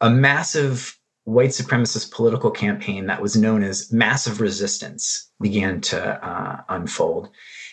a 0.00 0.10
massive 0.10 0.98
white 1.24 1.50
supremacist 1.50 2.10
political 2.10 2.50
campaign 2.50 3.06
that 3.06 3.22
was 3.22 3.36
known 3.36 3.62
as 3.62 3.92
massive 3.92 4.40
resistance 4.40 5.30
began 5.40 5.80
to 5.80 6.26
uh, 6.26 6.62
unfold. 6.68 7.30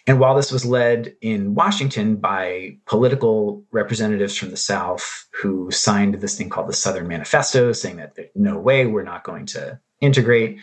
And 0.07 0.21
while 0.21 0.35
this 0.35 0.53
was 0.53 0.65
led 0.65 1.13
in 1.21 1.53
Washington 1.53 2.15
by 2.15 2.77
political 2.85 3.63
representatives 3.71 4.37
from 4.37 4.51
the 4.51 4.57
South 4.57 5.27
who 5.33 5.69
signed 5.69 6.15
this 6.15 6.37
thing 6.37 6.49
called 6.49 6.69
the 6.69 6.73
Southern 6.73 7.09
Manifesto, 7.09 7.73
saying 7.73 7.97
that 7.97 8.15
no 8.33 8.57
way 8.57 8.85
we're 8.85 9.03
not 9.03 9.25
going 9.25 9.45
to 9.47 9.79
integrate, 9.99 10.59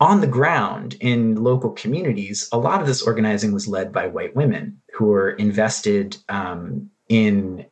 on 0.00 0.20
the 0.20 0.26
ground 0.26 0.96
in 1.00 1.36
local 1.36 1.70
communities, 1.70 2.48
a 2.52 2.58
lot 2.58 2.80
of 2.80 2.86
this 2.86 3.02
organizing 3.02 3.52
was 3.52 3.68
led 3.68 3.92
by 3.92 4.08
white 4.08 4.36
women 4.36 4.82
who 4.92 5.06
were 5.06 5.30
invested 5.30 6.16
um, 6.28 6.90
in 7.08 7.64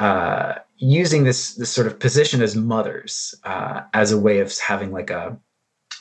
uh, 0.00 0.54
using 0.76 1.24
this 1.24 1.54
this 1.54 1.70
sort 1.70 1.86
of 1.86 2.00
position 2.00 2.42
as 2.42 2.56
mothers 2.56 3.34
uh, 3.44 3.82
as 3.92 4.10
a 4.10 4.18
way 4.18 4.40
of 4.40 4.56
having 4.58 4.90
like 4.90 5.10
a 5.10 5.38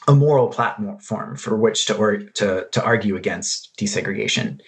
a 0.09 0.15
moral 0.15 0.47
platform 0.47 1.37
for 1.37 1.55
which 1.55 1.85
to 1.85 1.95
or 1.95 2.17
to 2.17 2.67
to 2.71 2.83
argue 2.83 3.15
against 3.15 3.77
desegregation. 3.77 4.59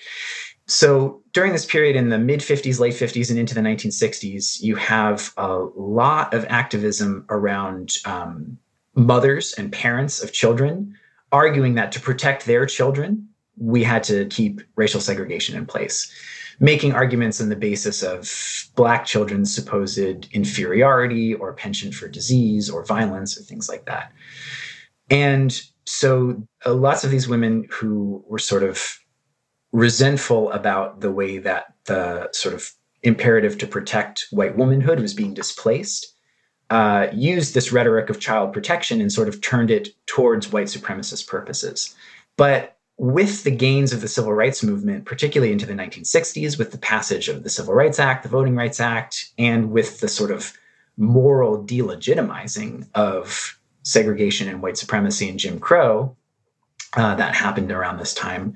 So 0.68 1.22
during 1.34 1.52
this 1.52 1.66
period 1.66 1.96
in 1.96 2.10
the 2.10 2.20
mid 2.20 2.40
50s, 2.40 2.80
late 2.80 2.94
50s, 2.94 3.30
and 3.30 3.40
into 3.40 3.56
the 3.56 3.62
1960s, 3.62 4.62
you 4.62 4.76
have 4.76 5.34
a 5.36 5.66
lot 5.76 6.34
of 6.34 6.46
activism 6.48 7.26
around 7.30 7.96
um, 8.06 8.58
mothers 8.96 9.54
and 9.58 9.72
parents 9.72 10.24
of 10.24 10.32
children 10.32 10.96
arguing 11.32 11.74
that 11.76 11.92
to 11.94 12.00
protect 12.00 12.46
their 12.46 12.66
children, 12.66 13.28
we 13.58 13.84
had 13.84 14.04
to 14.04 14.26
keep 14.28 14.62
racial 14.76 15.02
segregation 15.02 15.58
in 15.58 15.66
place, 15.66 16.12
making 16.60 16.94
arguments 16.94 17.42
on 17.42 17.50
the 17.50 17.56
basis 17.56 18.04
of 18.04 18.70
Black 18.76 19.06
children's 19.06 19.54
supposed 19.54 20.28
inferiority 20.34 21.34
or 21.34 21.54
penchant 21.54 21.94
for 21.94 22.08
disease 22.08 22.70
or 22.70 22.86
violence 22.86 23.40
or 23.40 23.44
things 23.44 23.70
like 23.70 23.86
that. 23.86 24.12
And 25.12 25.62
so 25.86 26.42
uh, 26.66 26.74
lots 26.74 27.04
of 27.04 27.12
these 27.12 27.28
women 27.28 27.68
who 27.70 28.24
were 28.28 28.40
sort 28.40 28.64
of 28.64 28.98
resentful 29.74 30.52
about 30.52 31.02
the 31.02 31.12
way 31.12 31.38
that 31.38 31.66
the 31.86 32.30
sort 32.32 32.56
of 32.56 32.72
imperative 33.04 33.58
to 33.58 33.68
protect 33.68 34.28
white 34.32 34.58
womanhood 34.58 35.00
was 35.00 35.14
being 35.14 35.34
displaced 35.34 36.14
uh, 36.70 37.08
used 37.12 37.54
this 37.54 37.72
rhetoric 37.72 38.10
of 38.10 38.20
child 38.20 38.54
protection 38.54 39.02
and 39.02 39.12
sort 39.12 39.28
of 39.28 39.42
turned 39.42 39.70
it 39.70 39.90
towards 40.06 40.52
white 40.52 40.68
supremacist 40.68 41.28
purposes. 41.28 41.94
But 42.38 42.78
with 42.98 43.44
the 43.44 43.52
gains 43.52 43.92
of 43.92 44.00
the 44.00 44.08
civil 44.08 44.34
rights 44.34 44.64
movement, 44.64 45.06
particularly 45.06 45.52
into 45.52 45.66
the 45.66 45.74
1960s, 45.74 46.58
with 46.58 46.72
the 46.72 46.78
passage 46.78 47.28
of 47.28 47.44
the 47.44 47.50
Civil 47.50 47.74
Rights 47.74 48.00
Act, 48.00 48.24
the 48.24 48.30
Voting 48.30 48.56
Rights 48.56 48.80
Act, 48.80 49.32
and 49.38 49.72
with 49.72 50.00
the 50.00 50.08
sort 50.08 50.32
of 50.32 50.54
moral 50.98 51.64
delegitimizing 51.64 52.88
of 52.94 53.60
segregation 53.84 54.48
and 54.48 54.62
white 54.62 54.78
supremacy 54.78 55.30
and 55.30 55.40
Jim 55.40 55.60
Crow 55.60 56.16
uh, 56.96 57.16
that 57.16 57.36
happened 57.36 57.72
around 57.72 57.98
this 57.98 58.14
time, 58.14 58.54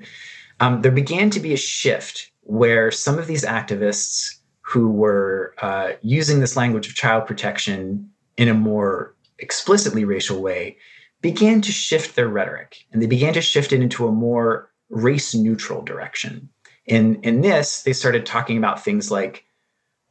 um, 0.60 0.82
there 0.82 0.92
began 0.92 1.30
to 1.30 1.40
be 1.40 1.52
a 1.52 1.58
shift 1.58 2.30
where 2.42 2.90
some 2.90 3.18
of 3.18 3.26
these 3.26 3.44
activists 3.44 4.38
who 4.60 4.90
were 4.90 5.54
uh, 5.60 5.92
using 6.02 6.40
this 6.40 6.56
language 6.56 6.88
of 6.88 6.94
child 6.94 7.26
protection 7.26 8.10
in 8.36 8.48
a 8.48 8.54
more 8.54 9.14
explicitly 9.38 10.04
racial 10.04 10.40
way 10.40 10.76
began 11.20 11.60
to 11.60 11.72
shift 11.72 12.16
their 12.16 12.28
rhetoric 12.28 12.84
and 12.92 13.02
they 13.02 13.06
began 13.06 13.32
to 13.32 13.40
shift 13.40 13.72
it 13.72 13.80
into 13.80 14.06
a 14.06 14.12
more 14.12 14.70
race 14.90 15.34
neutral 15.34 15.82
direction. 15.82 16.48
In, 16.86 17.20
in 17.22 17.40
this, 17.40 17.82
they 17.82 17.92
started 17.92 18.24
talking 18.24 18.58
about 18.58 18.82
things 18.82 19.10
like 19.10 19.44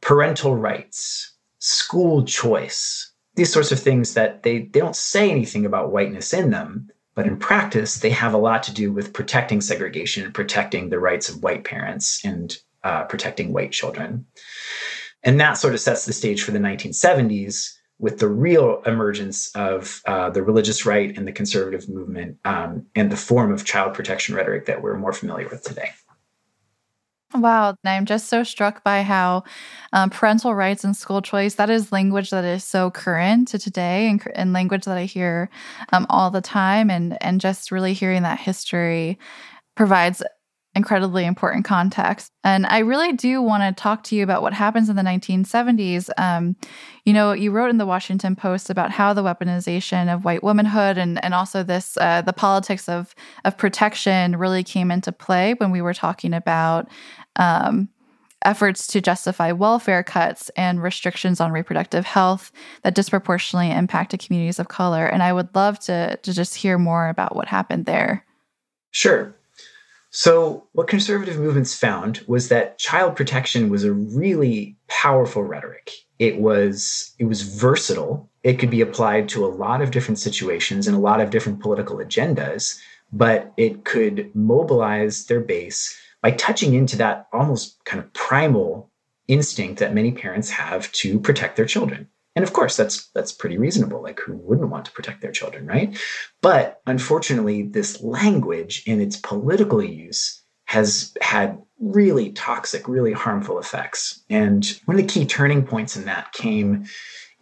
parental 0.00 0.56
rights, 0.56 1.32
school 1.58 2.24
choice, 2.24 3.12
these 3.36 3.52
sorts 3.52 3.70
of 3.70 3.78
things 3.78 4.14
that 4.14 4.42
they, 4.42 4.60
they 4.60 4.80
don't 4.80 4.96
say 4.96 5.30
anything 5.30 5.64
about 5.64 5.92
whiteness 5.92 6.32
in 6.32 6.50
them, 6.50 6.90
but 7.14 7.26
in 7.26 7.38
practice, 7.38 8.00
they 8.00 8.10
have 8.10 8.34
a 8.34 8.38
lot 8.38 8.62
to 8.64 8.74
do 8.74 8.92
with 8.92 9.12
protecting 9.12 9.60
segregation 9.60 10.24
and 10.24 10.34
protecting 10.34 10.88
the 10.88 10.98
rights 10.98 11.28
of 11.28 11.42
white 11.42 11.64
parents 11.64 12.24
and 12.24 12.58
uh, 12.82 13.04
protecting 13.04 13.52
white 13.52 13.72
children. 13.72 14.26
And 15.22 15.40
that 15.40 15.54
sort 15.54 15.74
of 15.74 15.80
sets 15.80 16.04
the 16.04 16.12
stage 16.12 16.42
for 16.42 16.50
the 16.50 16.58
1970s 16.58 17.72
with 17.98 18.18
the 18.18 18.28
real 18.28 18.82
emergence 18.84 19.50
of 19.54 20.02
uh, 20.06 20.28
the 20.30 20.42
religious 20.42 20.84
right 20.84 21.16
and 21.16 21.26
the 21.26 21.32
conservative 21.32 21.88
movement 21.88 22.38
um, 22.44 22.86
and 22.94 23.10
the 23.10 23.16
form 23.16 23.52
of 23.52 23.64
child 23.64 23.94
protection 23.94 24.34
rhetoric 24.34 24.66
that 24.66 24.82
we're 24.82 24.98
more 24.98 25.12
familiar 25.12 25.48
with 25.48 25.62
today. 25.62 25.90
Wow. 27.36 27.76
I'm 27.84 28.06
just 28.06 28.28
so 28.28 28.42
struck 28.42 28.82
by 28.82 29.02
how 29.02 29.44
um, 29.92 30.10
parental 30.10 30.54
rights 30.54 30.84
and 30.84 30.96
school 30.96 31.20
choice, 31.22 31.54
that 31.56 31.70
is 31.70 31.92
language 31.92 32.30
that 32.30 32.44
is 32.44 32.64
so 32.64 32.90
current 32.90 33.48
to 33.48 33.58
today 33.58 34.08
and, 34.08 34.22
and 34.34 34.52
language 34.52 34.84
that 34.84 34.96
I 34.96 35.04
hear 35.04 35.50
um, 35.92 36.06
all 36.08 36.30
the 36.30 36.40
time. 36.40 36.90
And, 36.90 37.16
and 37.22 37.40
just 37.40 37.70
really 37.70 37.92
hearing 37.92 38.22
that 38.22 38.38
history 38.38 39.18
provides 39.76 40.22
incredibly 40.76 41.24
important 41.24 41.64
context. 41.64 42.30
And 42.44 42.66
I 42.66 42.80
really 42.80 43.14
do 43.14 43.40
want 43.40 43.62
to 43.62 43.82
talk 43.82 44.04
to 44.04 44.14
you 44.14 44.22
about 44.22 44.42
what 44.42 44.52
happens 44.52 44.90
in 44.90 44.94
the 44.94 45.02
1970s. 45.02 46.10
Um, 46.18 46.54
you 47.04 47.14
know, 47.14 47.32
you 47.32 47.50
wrote 47.50 47.70
in 47.70 47.78
the 47.78 47.86
Washington 47.86 48.36
Post 48.36 48.68
about 48.68 48.90
how 48.90 49.14
the 49.14 49.22
weaponization 49.22 50.12
of 50.12 50.24
white 50.24 50.42
womanhood 50.42 50.98
and, 50.98 51.22
and 51.24 51.32
also 51.32 51.62
this 51.62 51.96
uh, 51.96 52.20
the 52.22 52.32
politics 52.34 52.88
of 52.88 53.14
of 53.44 53.56
protection 53.56 54.36
really 54.36 54.62
came 54.62 54.90
into 54.90 55.12
play 55.12 55.54
when 55.54 55.70
we 55.70 55.80
were 55.80 55.94
talking 55.94 56.34
about 56.34 56.88
um, 57.36 57.88
efforts 58.44 58.86
to 58.88 59.00
justify 59.00 59.52
welfare 59.52 60.02
cuts 60.02 60.50
and 60.56 60.82
restrictions 60.82 61.40
on 61.40 61.52
reproductive 61.52 62.04
health 62.04 62.52
that 62.82 62.94
disproportionately 62.94 63.70
impacted 63.70 64.20
communities 64.20 64.58
of 64.58 64.68
color. 64.68 65.06
And 65.06 65.22
I 65.22 65.32
would 65.32 65.54
love 65.54 65.78
to, 65.80 66.16
to 66.16 66.32
just 66.32 66.54
hear 66.54 66.78
more 66.78 67.08
about 67.08 67.34
what 67.34 67.48
happened 67.48 67.86
there. 67.86 68.24
Sure. 68.92 69.35
So, 70.18 70.66
what 70.72 70.88
conservative 70.88 71.38
movements 71.38 71.74
found 71.74 72.24
was 72.26 72.48
that 72.48 72.78
child 72.78 73.16
protection 73.16 73.68
was 73.68 73.84
a 73.84 73.92
really 73.92 74.74
powerful 74.88 75.42
rhetoric. 75.42 75.92
It 76.18 76.40
was 76.40 77.14
it 77.18 77.26
was 77.26 77.42
versatile. 77.42 78.30
It 78.42 78.58
could 78.58 78.70
be 78.70 78.80
applied 78.80 79.28
to 79.28 79.44
a 79.44 79.54
lot 79.64 79.82
of 79.82 79.90
different 79.90 80.18
situations 80.18 80.86
and 80.86 80.96
a 80.96 81.00
lot 81.00 81.20
of 81.20 81.28
different 81.28 81.60
political 81.60 81.98
agendas, 81.98 82.78
but 83.12 83.52
it 83.58 83.84
could 83.84 84.34
mobilize 84.34 85.26
their 85.26 85.40
base 85.40 85.94
by 86.22 86.30
touching 86.30 86.72
into 86.72 86.96
that 86.96 87.26
almost 87.30 87.84
kind 87.84 88.02
of 88.02 88.10
primal 88.14 88.90
instinct 89.28 89.80
that 89.80 89.92
many 89.92 90.12
parents 90.12 90.48
have 90.48 90.90
to 90.92 91.20
protect 91.20 91.56
their 91.56 91.66
children. 91.66 92.08
And 92.36 92.44
of 92.44 92.52
course, 92.52 92.76
that's 92.76 93.08
that's 93.08 93.32
pretty 93.32 93.56
reasonable. 93.56 94.02
Like 94.02 94.20
who 94.20 94.36
wouldn't 94.36 94.68
want 94.68 94.84
to 94.84 94.92
protect 94.92 95.22
their 95.22 95.32
children, 95.32 95.66
right? 95.66 95.98
But 96.42 96.82
unfortunately, 96.86 97.62
this 97.62 98.02
language 98.02 98.82
in 98.86 99.00
its 99.00 99.16
political 99.16 99.82
use 99.82 100.42
has 100.66 101.16
had 101.22 101.58
really 101.80 102.32
toxic, 102.32 102.86
really 102.88 103.12
harmful 103.12 103.58
effects. 103.58 104.22
And 104.28 104.66
one 104.84 104.98
of 104.98 105.02
the 105.02 105.12
key 105.12 105.24
turning 105.24 105.64
points 105.64 105.96
in 105.96 106.04
that 106.04 106.32
came 106.32 106.86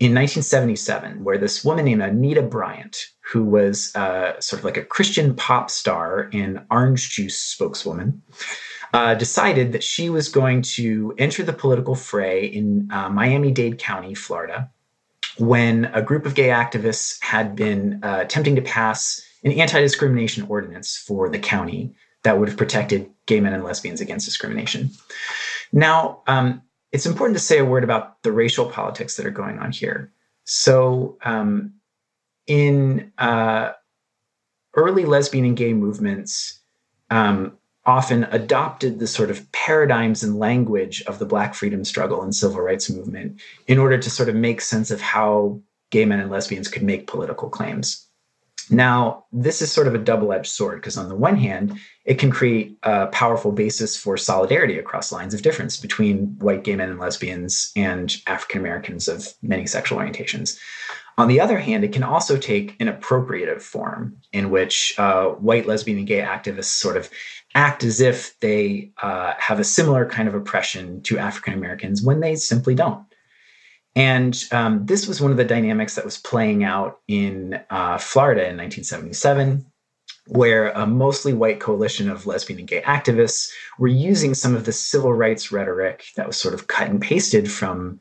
in 0.01 0.13
1977, 0.13 1.25
where 1.25 1.39
this 1.39 1.65
woman 1.65 1.85
named 1.85 2.03
Anita 2.03 2.43
Bryant, 2.43 2.97
who 3.21 3.45
was 3.45 3.95
uh, 3.97 4.39
sort 4.41 4.61
of 4.61 4.65
like 4.65 4.77
a 4.77 4.85
Christian 4.85 5.35
pop 5.35 5.71
star 5.71 6.29
and 6.33 6.65
orange 6.71 7.11
juice 7.11 7.39
spokeswoman, 7.39 8.23
uh, 8.93 9.15
decided 9.15 9.73
that 9.73 9.83
she 9.83 10.11
was 10.11 10.29
going 10.29 10.63
to 10.63 11.15
enter 11.19 11.43
the 11.43 11.53
political 11.53 11.95
fray 11.95 12.45
in 12.47 12.89
uh, 12.93 13.09
Miami 13.09 13.51
Dade 13.51 13.79
County, 13.79 14.15
Florida, 14.15 14.71
when 15.39 15.87
a 15.87 16.03
group 16.03 16.27
of 16.27 16.35
gay 16.35 16.49
activists 16.49 17.21
had 17.23 17.57
been 17.57 18.01
uh, 18.03 18.19
attempting 18.21 18.57
to 18.57 18.63
pass 18.63 19.23
an 19.43 19.53
anti 19.53 19.81
discrimination 19.81 20.47
ordinance 20.49 20.97
for 20.97 21.29
the 21.29 21.39
county 21.39 21.95
that 22.23 22.39
would 22.39 22.49
have 22.49 22.57
protected 22.57 23.11
gay 23.27 23.41
men 23.41 23.53
and 23.53 23.65
lesbians 23.65 24.01
against 24.01 24.27
discrimination. 24.27 24.91
Now, 25.73 26.23
um, 26.27 26.63
it's 26.93 27.07
important 27.07 27.37
to 27.37 27.43
say 27.43 27.59
a 27.59 27.65
word 27.65 27.85
about 27.85 28.23
the 28.23 28.33
racial 28.33 28.67
politics 28.71 29.17
that 29.17 29.27
are 29.27 29.31
going 29.31 29.59
on 29.59 29.73
here. 29.73 30.13
So, 30.45 31.19
um, 31.25 31.75
in 32.47 33.13
uh, 33.19 33.73
early 34.77 35.05
lesbian 35.05 35.45
and 35.45 35.57
gay 35.57 35.73
movements, 35.73 36.61
um, 37.11 37.57
often 37.87 38.25
adopted 38.25 38.99
the 38.99 39.07
sort 39.07 39.31
of 39.31 39.51
paradigms 39.53 40.23
and 40.23 40.39
language 40.39 41.03
of 41.03 41.19
the 41.19 41.27
Black 41.27 41.55
freedom 41.55 41.85
struggle 41.85 42.23
and 42.23 42.35
civil 42.35 42.61
rights 42.61 42.89
movement 42.91 43.41
in 43.67 43.79
order 43.79 43.99
to 43.99 44.11
sort 44.11 44.29
of 44.29 44.35
make 44.35 44.61
sense 44.61 44.91
of 44.91 45.01
how 45.01 45.61
gay 45.91 46.05
men 46.05 46.21
and 46.21 46.31
lesbians 46.31 46.69
could 46.69 46.83
make 46.83 47.07
political 47.07 47.49
claims. 47.49 48.07
Now, 48.71 49.27
this 49.31 49.61
is 49.61 49.71
sort 49.71 49.89
of 49.89 49.95
a 49.95 49.99
double 49.99 50.33
edged 50.33 50.51
sword 50.51 50.81
because, 50.81 50.97
on 50.97 51.09
the 51.11 51.15
one 51.15 51.37
hand, 51.37 51.79
it 52.07 52.19
can 52.19 52.31
create 52.31 52.79
a 52.83 53.09
powerful 53.09 53.53
basis 53.53 53.97
for 53.97 54.17
solidarity 54.17 54.79
across 54.79 55.13
lines 55.13 55.35
of 55.35 55.43
difference 55.43 55.77
between 55.77 56.39
white 56.39 56.65
gay 56.65 56.75
men 56.75 56.89
and 56.89 56.99
lesbians 56.99 57.73
and 57.77 58.17
African 58.27 58.61
Americans 58.61 59.07
of 59.07 59.29
many 59.43 59.67
sexual 59.67 59.99
orientations. 59.99 60.59
On 61.17 61.29
the 61.29 61.41
other 61.41 61.59
hand, 61.59 61.85
it 61.85 61.93
can 61.93 62.03
also 62.03 62.37
take 62.37 62.75
an 62.81 62.89
appropriative 62.89 63.63
form 63.63 64.17
in 64.33 64.51
which 64.51 64.95
uh, 64.99 65.27
white 65.27 65.67
lesbian 65.67 65.99
and 65.99 66.07
gay 66.07 66.21
activists 66.21 66.65
sort 66.65 66.97
of 66.97 67.09
act 67.55 67.85
as 67.85 68.01
if 68.01 68.39
they 68.41 68.91
uh, 69.03 69.35
have 69.39 69.61
a 69.61 69.65
similar 69.65 70.07
kind 70.07 70.29
of 70.29 70.35
oppression 70.35 71.03
to 71.03 71.19
African 71.19 71.55
Americans 71.55 72.03
when 72.03 72.21
they 72.21 72.35
simply 72.35 72.75
don't. 72.75 73.05
And 73.97 74.43
um, 74.51 74.87
this 74.87 75.07
was 75.07 75.21
one 75.21 75.31
of 75.31 75.37
the 75.37 75.45
dynamics 75.45 75.95
that 75.95 76.05
was 76.05 76.19
playing 76.19 76.65
out 76.65 76.99
in 77.07 77.61
uh, 77.71 77.99
Florida 77.99 78.41
in 78.41 78.57
1977, 78.57 79.65
where 80.27 80.71
a 80.71 80.87
mostly 80.87 81.33
white 81.33 81.61
coalition 81.61 82.11
of 82.11 82.27
lesbian 82.27 82.59
and 82.59 82.69
gay 82.69 82.81
activists 82.81 83.49
were 83.79 83.89
using 83.89 84.35
some 84.35 84.57
of 84.57 84.65
the 84.65 84.73
civil 84.73 85.13
rights 85.13 85.53
rhetoric 85.53 86.07
that 86.17 86.27
was 86.27 86.37
sort 86.37 86.55
of 86.55 86.67
cut 86.67 86.89
and 86.89 87.01
pasted 87.01 87.51
from 87.51 88.01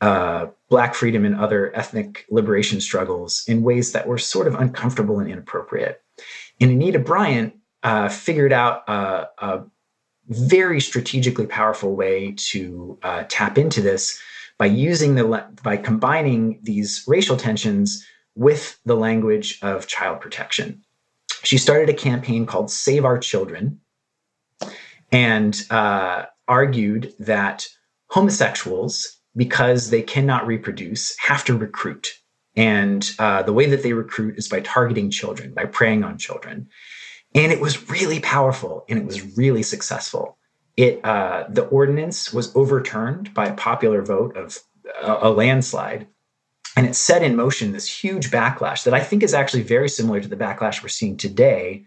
uh, 0.00 0.46
Black 0.70 0.94
freedom 0.94 1.24
and 1.24 1.36
other 1.36 1.74
ethnic 1.76 2.24
liberation 2.30 2.80
struggles 2.80 3.44
in 3.46 3.62
ways 3.62 3.92
that 3.92 4.06
were 4.06 4.18
sort 4.18 4.46
of 4.46 4.54
uncomfortable 4.54 5.20
and 5.20 5.30
inappropriate. 5.30 6.02
And 6.60 6.70
Anita 6.70 6.98
Bryant 6.98 7.54
uh, 7.82 8.08
figured 8.08 8.52
out 8.52 8.88
a, 8.88 9.28
a, 9.38 9.64
very 10.30 10.78
strategically 10.78 11.46
powerful 11.46 11.96
way 11.96 12.34
to 12.36 12.98
uh, 13.02 13.24
tap 13.30 13.56
into 13.56 13.80
this 13.80 14.20
by 14.58 14.66
using 14.66 15.14
the 15.14 15.46
by 15.62 15.74
combining 15.74 16.60
these 16.62 17.02
racial 17.06 17.34
tensions 17.34 18.04
with 18.34 18.78
the 18.84 18.94
language 18.94 19.58
of 19.62 19.86
child 19.86 20.20
protection. 20.20 20.82
She 21.44 21.56
started 21.56 21.88
a 21.88 21.94
campaign 21.94 22.44
called 22.44 22.70
Save 22.70 23.06
Our 23.06 23.18
Children 23.18 23.80
and 25.10 25.60
uh, 25.70 26.26
argued 26.46 27.14
that 27.18 27.66
homosexuals, 28.10 29.18
because 29.36 29.90
they 29.90 30.02
cannot 30.02 30.46
reproduce, 30.46 31.16
have 31.18 31.44
to 31.44 31.56
recruit. 31.56 32.08
And 32.56 33.08
uh, 33.18 33.42
the 33.42 33.52
way 33.52 33.66
that 33.66 33.82
they 33.82 33.92
recruit 33.92 34.36
is 34.36 34.48
by 34.48 34.60
targeting 34.60 35.10
children, 35.10 35.54
by 35.54 35.66
preying 35.66 36.02
on 36.02 36.18
children. 36.18 36.68
And 37.34 37.52
it 37.52 37.60
was 37.60 37.90
really 37.90 38.20
powerful 38.20 38.84
and 38.88 38.98
it 38.98 39.04
was 39.04 39.36
really 39.36 39.62
successful. 39.62 40.38
It 40.76 41.04
uh, 41.04 41.44
the 41.48 41.66
ordinance 41.66 42.32
was 42.32 42.54
overturned 42.54 43.34
by 43.34 43.46
a 43.46 43.54
popular 43.54 44.02
vote 44.02 44.36
of 44.36 44.58
a, 45.02 45.28
a 45.28 45.30
landslide, 45.30 46.06
and 46.76 46.86
it 46.86 46.94
set 46.94 47.22
in 47.22 47.34
motion 47.34 47.72
this 47.72 47.88
huge 47.88 48.30
backlash 48.30 48.84
that 48.84 48.94
I 48.94 49.00
think 49.00 49.22
is 49.22 49.34
actually 49.34 49.64
very 49.64 49.88
similar 49.88 50.20
to 50.20 50.28
the 50.28 50.36
backlash 50.36 50.82
we're 50.82 50.88
seeing 50.88 51.16
today. 51.16 51.84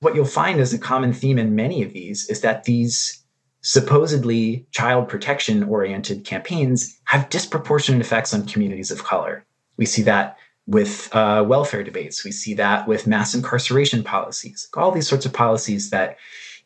What 0.00 0.14
you'll 0.14 0.26
find 0.26 0.60
as 0.60 0.74
a 0.74 0.78
common 0.78 1.14
theme 1.14 1.38
in 1.38 1.56
many 1.56 1.82
of 1.82 1.94
these 1.94 2.28
is 2.28 2.42
that 2.42 2.64
these 2.64 3.24
supposedly 3.62 4.66
child 4.72 5.08
protection 5.08 5.62
oriented 5.62 6.26
campaigns 6.26 7.00
have 7.04 7.30
disproportionate 7.30 8.02
effects 8.02 8.34
on 8.34 8.46
communities 8.46 8.90
of 8.90 9.04
color. 9.04 9.46
We 9.78 9.86
see 9.86 10.02
that 10.02 10.36
with 10.66 11.14
uh, 11.14 11.44
welfare 11.46 11.82
debates. 11.82 12.24
We 12.24 12.32
see 12.32 12.54
that 12.54 12.88
with 12.88 13.06
mass 13.06 13.34
incarceration 13.34 14.02
policies, 14.02 14.68
all 14.76 14.90
these 14.90 15.08
sorts 15.08 15.26
of 15.26 15.32
policies 15.32 15.90
that, 15.90 16.16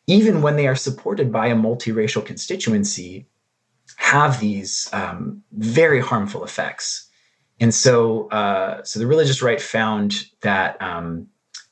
even 0.07 0.41
when 0.41 0.55
they 0.55 0.67
are 0.67 0.75
supported 0.75 1.31
by 1.31 1.47
a 1.47 1.55
multiracial 1.55 2.25
constituency, 2.25 3.27
have 3.97 4.39
these 4.39 4.89
um, 4.93 5.43
very 5.51 5.99
harmful 5.99 6.43
effects. 6.43 7.09
And 7.59 7.73
so, 7.73 8.29
uh, 8.29 8.81
so 8.83 8.99
the 8.99 9.07
religious 9.07 9.41
right 9.41 9.61
found 9.61 10.23
that 10.41 10.81
um, 10.81 11.27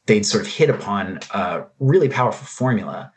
they'd 0.06 0.26
sort 0.26 0.44
of 0.44 0.52
hit 0.52 0.70
upon 0.70 1.20
a 1.34 1.64
really 1.80 2.10
powerful 2.10 2.46
formula, 2.46 3.12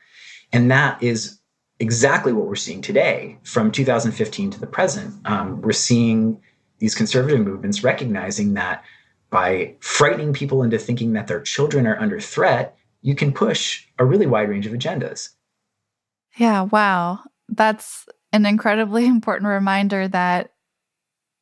and 0.53 0.71
that 0.71 1.03
is 1.03 1.39
exactly 1.81 2.33
what 2.33 2.47
we're 2.47 2.55
seeing 2.55 2.83
today 2.83 3.39
from 3.43 3.73
2015 3.73 4.51
to 4.51 4.61
the 4.61 4.67
present. 4.67 5.15
Um, 5.25 5.61
we're 5.63 5.73
seeing 5.73 6.41
these 6.79 6.95
conservative 6.95 7.41
movements 7.41 7.83
recognizing 7.83 8.55
that 8.55 8.85
by 9.31 9.75
frightening 9.81 10.33
people 10.33 10.63
into 10.63 10.79
thinking 10.79 11.13
that 11.13 11.29
their 11.29 11.41
children 11.41 11.87
are 11.87 11.99
under 11.99 12.21
threat, 12.21 12.77
you 13.03 13.15
can 13.15 13.33
push 13.33 13.87
a 13.99 14.05
really 14.05 14.27
wide 14.27 14.49
range 14.49 14.67
of 14.67 14.73
agendas. 14.73 15.31
Yeah, 16.37 16.63
wow. 16.63 17.21
That's 17.49 18.07
an 18.33 18.47
incredibly 18.47 19.07
important 19.07 19.49
reminder 19.49 20.09
that 20.09 20.53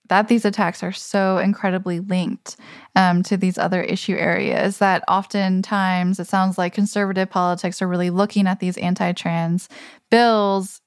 that 0.09 0.29
these 0.29 0.47
attacks 0.47 0.83
are 0.83 0.93
so 0.93 1.37
incredibly 1.37 2.01
linked 2.01 2.57
um, 2.97 3.23
to 3.23 3.37
these 3.37 3.59
other 3.59 3.83
issue 3.83 4.15
areas 4.15 4.79
that 4.79 5.05
oftentimes 5.07 6.19
it 6.19 6.27
sounds 6.27 6.57
like 6.57 6.73
conservative 6.73 7.29
politics 7.29 7.83
are 7.83 7.89
really 7.89 8.09
looking 8.09 8.47
at 8.47 8.59
these 8.59 8.79
anti-trans 8.79 9.69
bills 10.11 10.81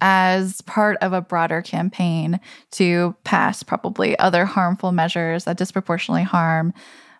as 0.00 0.60
part 0.62 0.96
of 1.00 1.12
a 1.12 1.20
broader 1.20 1.62
campaign 1.62 2.40
to 2.72 3.14
pass 3.24 3.62
probably 3.62 4.18
other 4.18 4.44
harmful 4.44 4.92
measures 4.92 5.44
that 5.44 5.56
disproportionately 5.56 6.22
harm 6.22 6.72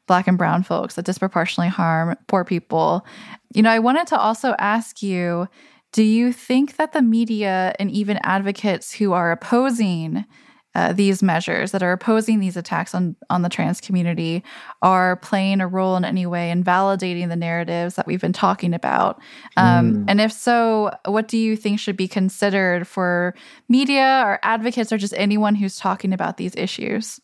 Black 0.07 0.27
and 0.27 0.39
Brown 0.39 0.63
folks, 0.63 0.97
that 0.97 1.05
disproportionately 1.05 1.69
harm 1.69 2.17
poor 2.27 2.45
people. 2.45 3.07
You 3.55 3.63
know, 3.63 3.71
I 3.71 3.79
wanted 3.79 4.09
to 4.09 4.19
also 4.19 4.55
ask 4.59 5.03
you 5.03 5.49
do 5.93 6.03
you 6.05 6.33
think 6.33 6.77
that 6.77 6.93
the 6.93 7.03
media 7.03 7.75
and 7.81 7.91
even 7.91 8.19
advocates 8.23 8.93
who 8.93 9.13
are 9.13 9.33
opposing 9.33 10.25
uh, 10.75 10.93
these 10.93 11.23
measures 11.23 11.73
that 11.73 11.83
are 11.83 11.93
opposing 11.93 12.41
these 12.41 12.57
attacks 12.57 12.95
on 12.95 13.17
on 13.29 13.43
the 13.43 13.49
trans 13.49 13.81
community 13.81 14.43
are 14.83 15.17
playing 15.17 15.61
a 15.61 15.69
role 15.69 15.97
in 15.97 16.05
any 16.05 16.27
way 16.27 16.51
in 16.51 16.63
validating 16.63 17.29
the 17.29 17.37
narratives 17.37 17.95
that 17.95 18.07
we've 18.07 18.21
been 18.21 18.33
talking 18.33 18.73
about 18.75 19.21
um, 19.57 19.95
mm. 19.95 20.05
and 20.09 20.21
if 20.21 20.33
so 20.33 20.91
what 21.07 21.29
do 21.29 21.37
you 21.39 21.57
think 21.57 21.79
should 21.79 21.97
be 21.97 22.09
considered 22.09 22.87
for 22.87 23.35
media 23.69 24.23
or 24.25 24.39
advocates 24.43 24.93
or 24.93 24.99
just 24.99 25.15
anyone 25.17 25.55
who's 25.55 25.77
talking 25.77 26.13
about 26.13 26.37
these 26.37 26.55
issues 26.57 27.21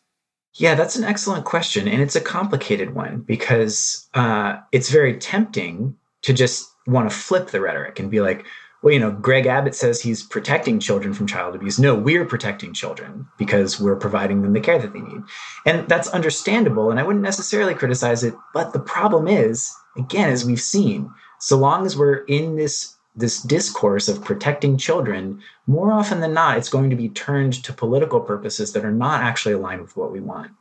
yeah, 0.57 0.73
that's 0.73 0.95
an 0.95 1.03
excellent 1.03 1.45
question. 1.45 1.87
And 1.87 2.01
it's 2.01 2.15
a 2.15 2.21
complicated 2.21 2.95
one 2.95 3.19
because 3.19 4.09
uh, 4.15 4.57
it's 4.71 4.89
very 4.89 5.15
tempting 5.17 5.95
to 6.23 6.33
just 6.33 6.67
want 6.87 7.09
to 7.09 7.15
flip 7.15 7.51
the 7.51 7.61
rhetoric 7.61 7.99
and 7.99 8.09
be 8.09 8.21
like, 8.21 8.45
well, 8.87 8.93
you 8.93 9.01
know, 9.01 9.11
Greg 9.11 9.47
Abbott 9.47 9.75
says 9.75 9.99
he's 9.99 10.23
protecting 10.23 10.79
children 10.79 11.13
from 11.13 11.27
child 11.27 11.55
abuse. 11.55 11.77
No, 11.77 11.93
we're 11.93 12.23
protecting 12.23 12.71
children 12.71 13.27
because 13.37 13.81
we're 13.81 13.97
providing 13.97 14.43
them 14.43 14.53
the 14.53 14.61
care 14.61 14.79
that 14.79 14.93
they 14.93 15.01
need. 15.01 15.23
And 15.65 15.85
that's 15.89 16.07
understandable. 16.07 16.89
And 16.89 16.97
I 16.97 17.03
wouldn't 17.03 17.21
necessarily 17.21 17.73
criticize 17.73 18.23
it. 18.23 18.33
But 18.53 18.71
the 18.71 18.79
problem 18.79 19.27
is, 19.27 19.75
again, 19.97 20.29
as 20.29 20.45
we've 20.45 20.61
seen, 20.61 21.11
so 21.37 21.57
long 21.57 21.85
as 21.85 21.97
we're 21.97 22.23
in 22.27 22.55
this 22.55 22.95
this 23.13 23.41
discourse 23.41 24.07
of 24.07 24.23
protecting 24.23 24.77
children, 24.77 25.41
more 25.65 25.91
often 25.91 26.21
than 26.21 26.33
not, 26.33 26.57
it's 26.57 26.69
going 26.69 26.89
to 26.89 26.95
be 26.95 27.09
turned 27.09 27.61
to 27.65 27.73
political 27.73 28.21
purposes 28.21 28.71
that 28.71 28.85
are 28.85 28.91
not 28.91 29.21
actually 29.21 29.53
aligned 29.53 29.81
with 29.81 29.97
what 29.97 30.13
we 30.13 30.21
want. 30.21 30.51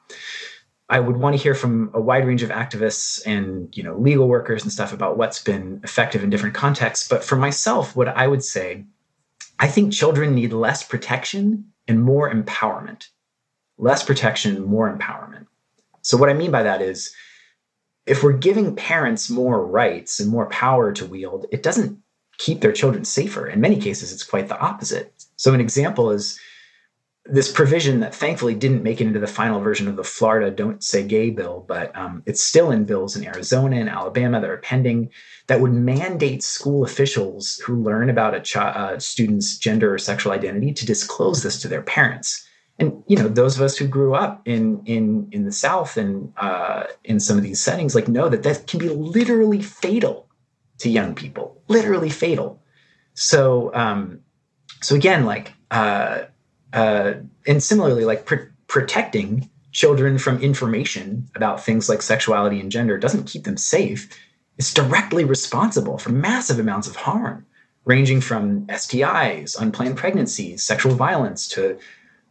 I 0.89 1.01
would 1.01 1.17
want 1.17 1.37
to 1.37 1.43
hear 1.43 1.55
from 1.55 1.91
a 1.95 2.01
wide 2.01 2.27
range 2.27 2.43
of 2.43 2.51
activists 2.51 3.21
and 3.27 3.77
you 3.77 3.83
know 3.83 3.99
legal 3.99 4.29
workers 4.29 4.63
and 4.63 4.73
stuff 4.73 4.93
about 4.93 5.17
what's 5.17 5.43
been 5.43 5.81
effective 5.83 6.23
in 6.23 6.31
different 6.31 6.55
contexts. 6.55 7.09
But 7.09 7.25
for 7.25 7.37
myself, 7.37 7.97
what 7.97 8.09
I 8.09 8.27
would 8.27 8.45
say, 8.45 8.85
I 9.59 9.69
think 9.69 9.93
children 9.93 10.35
need 10.35 10.53
less 10.53 10.83
protection 10.85 11.73
and 11.89 12.03
more 12.03 12.33
empowerment. 12.33 13.09
Less 13.79 14.03
protection, 14.03 14.65
more 14.65 14.95
empowerment. 14.95 15.47
So 16.03 16.17
what 16.17 16.31
I 16.31 16.35
mean 16.35 16.51
by 16.51 16.63
that 16.63 16.81
is 16.81 17.13
if 18.07 18.23
we're 18.23 18.33
giving 18.33 18.77
parents 18.77 19.29
more 19.29 19.67
rights 19.67 20.21
and 20.21 20.31
more 20.31 20.47
power 20.47 20.93
to 20.93 21.05
wield, 21.05 21.47
it 21.51 21.63
doesn't 21.63 21.99
keep 22.39 22.61
their 22.61 22.73
children 22.73 23.05
safer. 23.05 23.47
In 23.47 23.61
many 23.61 23.79
cases, 23.79 24.13
it's 24.13 24.23
quite 24.23 24.49
the 24.49 24.59
opposite. 24.59 25.13
So, 25.37 25.53
an 25.53 25.61
example 25.61 26.11
is 26.11 26.39
this 27.29 27.51
provision 27.51 28.01
that 28.01 28.15
thankfully 28.15 28.55
didn't 28.55 28.83
make 28.83 29.01
it 29.01 29.07
into 29.07 29.19
the 29.19 29.27
final 29.27 29.61
version 29.61 29.89
of 29.89 29.97
the 29.97 30.05
Florida 30.05 30.51
Don't 30.51 30.83
Say 30.83 31.03
Gay 31.03 31.31
bill, 31.31 31.65
but 31.67 31.97
um, 31.97 32.23
it's 32.27 32.43
still 32.43 32.71
in 32.71 32.85
bills 32.85 33.17
in 33.17 33.27
Arizona 33.27 33.77
and 33.77 33.89
Alabama 33.89 34.41
that 34.41 34.51
are 34.51 34.59
pending 34.59 35.11
that 35.47 35.61
would 35.61 35.73
mandate 35.73 36.43
school 36.43 36.85
officials 36.85 37.57
who 37.65 37.83
learn 37.83 38.11
about 38.11 38.35
a 38.35 38.41
ch- 38.41 38.57
uh, 38.57 38.99
student's 38.99 39.59
gender 39.59 39.95
or 39.95 39.99
sexual 39.99 40.33
identity 40.33 40.73
to 40.73 40.87
disclose 40.87 41.43
this 41.43 41.61
to 41.63 41.69
their 41.69 41.83
parents. 41.83 42.47
And 42.79 43.03
you 43.07 43.17
know, 43.17 43.29
those 43.29 43.57
of 43.57 43.63
us 43.63 43.77
who 43.77 43.87
grew 43.87 44.15
up 44.15 44.43
in 44.45 44.83
in 44.85 45.29
in 45.33 45.45
the 45.45 45.53
South 45.53 45.97
and 45.97 46.33
uh, 46.37 46.85
in 47.05 47.21
some 47.21 47.39
of 47.39 47.43
these 47.43 47.61
settings, 47.61 47.95
like 47.95 48.09
know 48.09 48.29
that 48.29 48.43
that 48.43 48.67
can 48.67 48.79
be 48.79 48.89
literally 48.89 49.63
fatal 49.63 50.29
to 50.79 50.91
young 50.91 51.15
people, 51.15 51.63
literally 51.69 52.11
fatal. 52.11 52.63
So, 53.15 53.75
um, 53.75 54.21
so 54.83 54.95
again, 54.95 55.25
like, 55.25 55.55
uh, 55.71 56.25
uh, 56.77 57.15
and 57.47 57.63
similarly, 57.63 58.05
like 58.05 58.27
pr- 58.27 58.53
protecting 58.69 59.49
children 59.73 60.19
from 60.19 60.41
information 60.41 61.27
about 61.35 61.65
things 61.65 61.89
like 61.89 62.03
sexuality 62.03 62.61
and 62.61 62.71
gender 62.71 62.99
doesn't 62.99 63.27
keep 63.27 63.45
them 63.45 63.57
safe. 63.57 64.09
It's 64.59 64.75
directly 64.75 65.25
responsible 65.25 65.99
for 65.99 66.11
massive 66.11 66.59
amounts 66.59 66.87
of 66.87 66.97
harm, 66.97 67.47
ranging 67.87 68.21
from 68.21 68.67
STIs, 68.67 69.59
unplanned 69.61 69.97
pregnancies, 69.97 70.63
sexual 70.63 70.95
violence, 70.95 71.49
to 71.49 71.79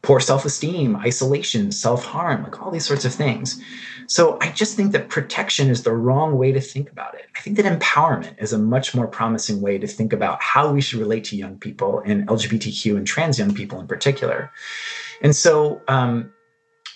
poor 0.06 0.20
self 0.20 0.46
esteem, 0.46 0.96
isolation, 0.98 1.72
self 1.72 2.06
harm, 2.06 2.44
like 2.44 2.62
all 2.62 2.72
these 2.72 2.86
sorts 2.86 3.06
of 3.06 3.14
things. 3.14 3.60
So 4.08 4.38
I 4.40 4.52
just 4.52 4.76
think 4.76 4.92
that 4.92 5.10
protection 5.10 5.70
is 5.72 5.82
the 5.82 5.94
wrong 5.94 6.38
way 6.38 6.52
to 6.52 6.62
think 6.62 6.92
about 6.92 7.16
it. 7.16 7.26
I 7.36 7.40
think 7.40 7.58
that 7.58 7.66
empowerment 7.66 8.40
is 8.40 8.54
a 8.54 8.60
much 8.60 8.94
more 8.94 9.08
promising 9.08 9.62
way 9.62 9.80
to 9.80 9.88
think 9.88 10.14
about 10.14 10.42
how 10.44 10.72
we 10.72 10.80
should 10.80 11.00
relate 11.00 11.24
to 11.26 11.36
young 11.36 11.58
people 11.58 12.04
and 12.06 12.28
LGBTQ 12.28 12.98
and 12.98 13.08
trans 13.08 13.40
young 13.40 13.56
people 13.56 13.80
in 13.80 13.88
particular. 13.88 14.52
And 15.24 15.36
so, 15.36 15.82
um, 15.88 16.32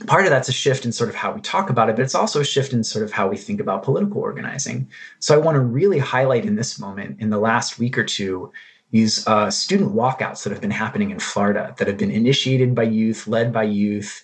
part 0.05 0.25
of 0.25 0.29
that's 0.29 0.47
a 0.47 0.53
shift 0.53 0.85
in 0.85 0.91
sort 0.91 1.09
of 1.09 1.15
how 1.15 1.31
we 1.33 1.41
talk 1.41 1.71
about 1.71 1.89
it, 1.89 1.95
but 1.95 2.03
it's 2.03 2.15
also 2.15 2.39
a 2.39 2.45
shift 2.45 2.73
in 2.73 2.83
sort 2.83 3.03
of 3.03 3.11
how 3.11 3.27
we 3.27 3.37
think 3.37 3.59
about 3.59 3.81
political 3.81 4.21
organizing. 4.21 4.87
So 5.17 5.33
I 5.33 5.39
want 5.39 5.55
to 5.55 5.61
really 5.61 5.97
highlight 5.97 6.45
in 6.45 6.55
this 6.55 6.79
moment, 6.79 7.19
in 7.19 7.31
the 7.31 7.39
last 7.39 7.79
week 7.79 7.97
or 7.97 8.03
two, 8.03 8.51
these 8.91 9.27
uh, 9.27 9.51
student 9.51 9.93
walkouts 9.93 10.43
that 10.43 10.51
have 10.51 10.61
been 10.61 10.71
happening 10.71 11.11
in 11.11 11.19
Florida 11.19 11.75
that 11.77 11.87
have 11.87 11.97
been 11.97 12.11
initiated 12.11 12.73
by 12.73 12.83
youth, 12.83 13.27
led 13.27 13.53
by 13.53 13.63
youth. 13.63 14.23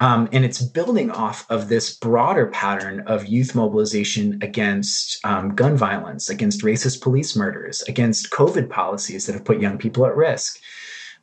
Um, 0.00 0.28
and 0.32 0.44
it's 0.44 0.60
building 0.60 1.10
off 1.10 1.46
of 1.50 1.68
this 1.68 1.96
broader 1.96 2.46
pattern 2.48 3.00
of 3.06 3.26
youth 3.26 3.54
mobilization 3.54 4.38
against 4.42 5.24
um, 5.24 5.54
gun 5.54 5.76
violence, 5.76 6.28
against 6.28 6.62
racist 6.62 7.00
police 7.00 7.36
murders, 7.36 7.82
against 7.82 8.30
COVID 8.30 8.70
policies 8.70 9.26
that 9.26 9.34
have 9.34 9.44
put 9.44 9.60
young 9.60 9.78
people 9.78 10.04
at 10.06 10.16
risk. 10.16 10.58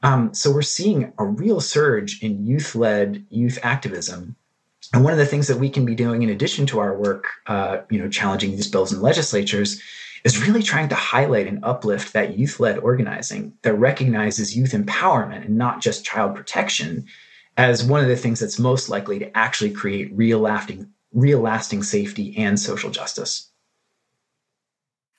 Um, 0.03 0.33
so 0.33 0.51
we're 0.51 0.61
seeing 0.61 1.13
a 1.17 1.25
real 1.25 1.59
surge 1.59 2.21
in 2.23 2.45
youth 2.45 2.75
led 2.75 3.25
youth 3.29 3.59
activism. 3.61 4.35
And 4.93 5.03
one 5.03 5.13
of 5.13 5.19
the 5.19 5.25
things 5.25 5.47
that 5.47 5.57
we 5.59 5.69
can 5.69 5.85
be 5.85 5.95
doing 5.95 6.23
in 6.23 6.29
addition 6.29 6.65
to 6.67 6.79
our 6.79 6.97
work, 6.97 7.25
uh, 7.47 7.79
you 7.89 7.99
know, 7.99 8.09
challenging 8.09 8.51
these 8.51 8.67
bills 8.67 8.91
in 8.91 9.01
legislatures, 9.01 9.81
is 10.23 10.45
really 10.45 10.63
trying 10.63 10.89
to 10.89 10.95
highlight 10.95 11.47
and 11.47 11.63
uplift 11.63 12.13
that 12.13 12.37
youth 12.37 12.59
led 12.59 12.77
organizing 12.79 13.53
that 13.63 13.73
recognizes 13.73 14.55
youth 14.55 14.71
empowerment 14.71 15.45
and 15.45 15.57
not 15.57 15.81
just 15.81 16.05
child 16.05 16.35
protection 16.35 17.05
as 17.57 17.83
one 17.83 18.01
of 18.01 18.07
the 18.07 18.15
things 18.15 18.39
that's 18.39 18.59
most 18.59 18.89
likely 18.89 19.19
to 19.19 19.37
actually 19.37 19.71
create 19.71 20.11
real 20.13 20.39
lasting, 20.39 20.89
real 21.13 21.41
lasting 21.41 21.83
safety 21.83 22.35
and 22.37 22.59
social 22.59 22.89
justice. 22.89 23.51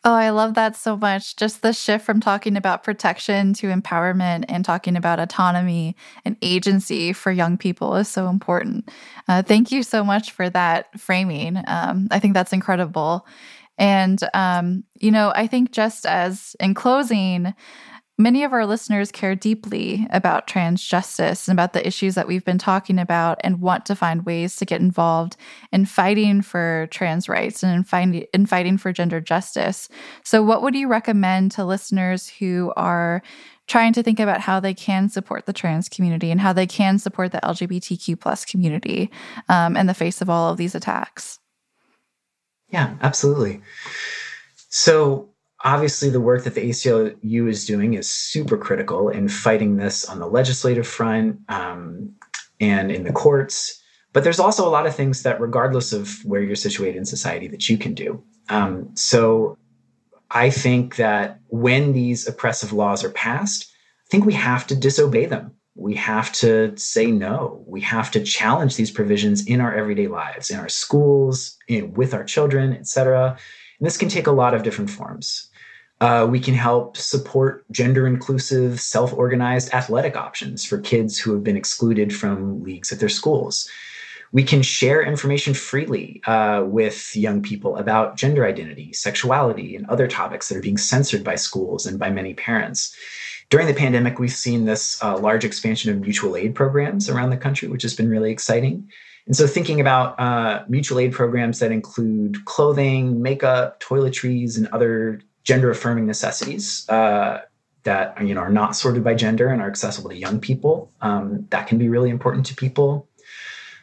Oh, 0.04 0.14
I 0.14 0.30
love 0.30 0.54
that 0.54 0.74
so 0.74 0.96
much. 0.96 1.36
Just 1.36 1.62
the 1.62 1.72
shift 1.72 2.04
from 2.04 2.18
talking 2.18 2.56
about 2.56 2.82
protection 2.82 3.54
to 3.54 3.68
empowerment 3.68 4.46
and 4.48 4.64
talking 4.64 4.96
about 4.96 5.20
autonomy 5.20 5.94
and 6.24 6.36
agency 6.42 7.12
for 7.12 7.30
young 7.30 7.56
people 7.56 7.94
is 7.94 8.08
so 8.08 8.28
important. 8.28 8.88
Uh, 9.28 9.42
thank 9.42 9.70
you 9.70 9.84
so 9.84 10.02
much 10.02 10.32
for 10.32 10.50
that 10.50 10.98
framing. 10.98 11.56
Um, 11.68 12.08
I 12.10 12.18
think 12.18 12.34
that's 12.34 12.52
incredible. 12.52 13.24
And, 13.82 14.20
um, 14.32 14.84
you 15.00 15.10
know, 15.10 15.32
I 15.34 15.48
think 15.48 15.72
just 15.72 16.06
as 16.06 16.54
in 16.60 16.72
closing, 16.72 17.52
many 18.16 18.44
of 18.44 18.52
our 18.52 18.64
listeners 18.64 19.10
care 19.10 19.34
deeply 19.34 20.06
about 20.10 20.46
trans 20.46 20.84
justice 20.84 21.48
and 21.48 21.58
about 21.58 21.72
the 21.72 21.84
issues 21.84 22.14
that 22.14 22.28
we've 22.28 22.44
been 22.44 22.58
talking 22.58 23.00
about 23.00 23.40
and 23.42 23.60
want 23.60 23.84
to 23.86 23.96
find 23.96 24.24
ways 24.24 24.54
to 24.54 24.64
get 24.64 24.80
involved 24.80 25.36
in 25.72 25.84
fighting 25.84 26.42
for 26.42 26.86
trans 26.92 27.28
rights 27.28 27.64
and 27.64 27.74
in, 27.74 27.82
find, 27.82 28.14
in 28.32 28.46
fighting 28.46 28.78
for 28.78 28.92
gender 28.92 29.20
justice. 29.20 29.88
So, 30.22 30.44
what 30.44 30.62
would 30.62 30.76
you 30.76 30.86
recommend 30.86 31.50
to 31.52 31.64
listeners 31.64 32.28
who 32.28 32.72
are 32.76 33.20
trying 33.66 33.94
to 33.94 34.02
think 34.04 34.20
about 34.20 34.40
how 34.40 34.60
they 34.60 34.74
can 34.74 35.08
support 35.08 35.46
the 35.46 35.52
trans 35.52 35.88
community 35.88 36.30
and 36.30 36.40
how 36.40 36.52
they 36.52 36.68
can 36.68 37.00
support 37.00 37.32
the 37.32 37.40
LGBTQ 37.40 38.20
plus 38.20 38.44
community 38.44 39.10
um, 39.48 39.76
in 39.76 39.88
the 39.88 39.94
face 39.94 40.20
of 40.20 40.30
all 40.30 40.52
of 40.52 40.56
these 40.56 40.76
attacks? 40.76 41.40
Yeah, 42.72 42.94
absolutely. 43.02 43.60
So, 44.70 45.28
obviously, 45.62 46.08
the 46.08 46.20
work 46.20 46.44
that 46.44 46.54
the 46.54 46.70
ACLU 46.70 47.48
is 47.48 47.66
doing 47.66 47.94
is 47.94 48.10
super 48.10 48.56
critical 48.56 49.10
in 49.10 49.28
fighting 49.28 49.76
this 49.76 50.06
on 50.06 50.18
the 50.18 50.26
legislative 50.26 50.86
front 50.86 51.38
um, 51.48 52.14
and 52.60 52.90
in 52.90 53.04
the 53.04 53.12
courts. 53.12 53.78
But 54.14 54.24
there's 54.24 54.40
also 54.40 54.66
a 54.66 54.70
lot 54.70 54.86
of 54.86 54.96
things 54.96 55.22
that, 55.22 55.40
regardless 55.40 55.92
of 55.92 56.24
where 56.24 56.40
you're 56.40 56.56
situated 56.56 56.96
in 56.96 57.04
society, 57.04 57.46
that 57.48 57.68
you 57.68 57.76
can 57.76 57.94
do. 57.94 58.24
Um, 58.48 58.90
so, 58.94 59.58
I 60.30 60.48
think 60.48 60.96
that 60.96 61.40
when 61.48 61.92
these 61.92 62.26
oppressive 62.26 62.72
laws 62.72 63.04
are 63.04 63.10
passed, 63.10 63.70
I 64.06 64.08
think 64.10 64.24
we 64.24 64.32
have 64.32 64.66
to 64.68 64.74
disobey 64.74 65.26
them 65.26 65.54
we 65.74 65.94
have 65.94 66.32
to 66.32 66.76
say 66.76 67.10
no. 67.10 67.64
We 67.66 67.80
have 67.82 68.10
to 68.12 68.22
challenge 68.22 68.76
these 68.76 68.90
provisions 68.90 69.46
in 69.46 69.60
our 69.60 69.74
everyday 69.74 70.06
lives, 70.06 70.50
in 70.50 70.58
our 70.58 70.68
schools, 70.68 71.56
in, 71.66 71.94
with 71.94 72.12
our 72.12 72.24
children, 72.24 72.74
etc. 72.74 73.36
And 73.78 73.86
this 73.86 73.96
can 73.96 74.08
take 74.08 74.26
a 74.26 74.32
lot 74.32 74.54
of 74.54 74.62
different 74.62 74.90
forms. 74.90 75.48
Uh, 76.00 76.26
we 76.28 76.40
can 76.40 76.54
help 76.54 76.96
support 76.96 77.64
gender 77.70 78.06
inclusive, 78.06 78.80
self 78.80 79.14
organized 79.14 79.72
athletic 79.72 80.16
options 80.16 80.64
for 80.64 80.78
kids 80.78 81.18
who 81.18 81.32
have 81.32 81.44
been 81.44 81.56
excluded 81.56 82.14
from 82.14 82.62
leagues 82.62 82.92
at 82.92 82.98
their 83.00 83.08
schools. 83.08 83.68
We 84.32 84.42
can 84.42 84.62
share 84.62 85.02
information 85.02 85.54
freely 85.54 86.22
uh, 86.26 86.64
with 86.66 87.14
young 87.14 87.42
people 87.42 87.76
about 87.76 88.16
gender 88.16 88.46
identity, 88.46 88.92
sexuality, 88.94 89.76
and 89.76 89.86
other 89.88 90.08
topics 90.08 90.48
that 90.48 90.56
are 90.56 90.62
being 90.62 90.78
censored 90.78 91.22
by 91.22 91.36
schools 91.36 91.86
and 91.86 91.98
by 91.98 92.10
many 92.10 92.34
parents 92.34 92.96
during 93.52 93.66
the 93.66 93.74
pandemic, 93.74 94.18
we've 94.18 94.32
seen 94.32 94.64
this 94.64 95.02
uh, 95.04 95.18
large 95.18 95.44
expansion 95.44 95.90
of 95.90 96.00
mutual 96.00 96.38
aid 96.38 96.54
programs 96.54 97.10
around 97.10 97.28
the 97.28 97.36
country, 97.36 97.68
which 97.68 97.82
has 97.82 97.94
been 97.94 98.08
really 98.08 98.30
exciting. 98.30 98.90
And 99.26 99.36
so, 99.36 99.46
thinking 99.46 99.78
about 99.78 100.18
uh, 100.18 100.64
mutual 100.70 100.98
aid 100.98 101.12
programs 101.12 101.58
that 101.58 101.70
include 101.70 102.42
clothing, 102.46 103.20
makeup, 103.20 103.78
toiletries, 103.78 104.56
and 104.56 104.68
other 104.68 105.20
gender 105.44 105.70
affirming 105.70 106.06
necessities 106.06 106.88
uh, 106.88 107.42
that 107.82 108.26
you 108.26 108.34
know 108.34 108.40
are 108.40 108.48
not 108.50 108.74
sorted 108.74 109.04
by 109.04 109.12
gender 109.12 109.48
and 109.48 109.60
are 109.60 109.68
accessible 109.68 110.08
to 110.08 110.16
young 110.16 110.40
people. 110.40 110.90
Um, 111.02 111.46
that 111.50 111.66
can 111.66 111.76
be 111.76 111.90
really 111.90 112.08
important 112.08 112.46
to 112.46 112.54
people. 112.54 113.06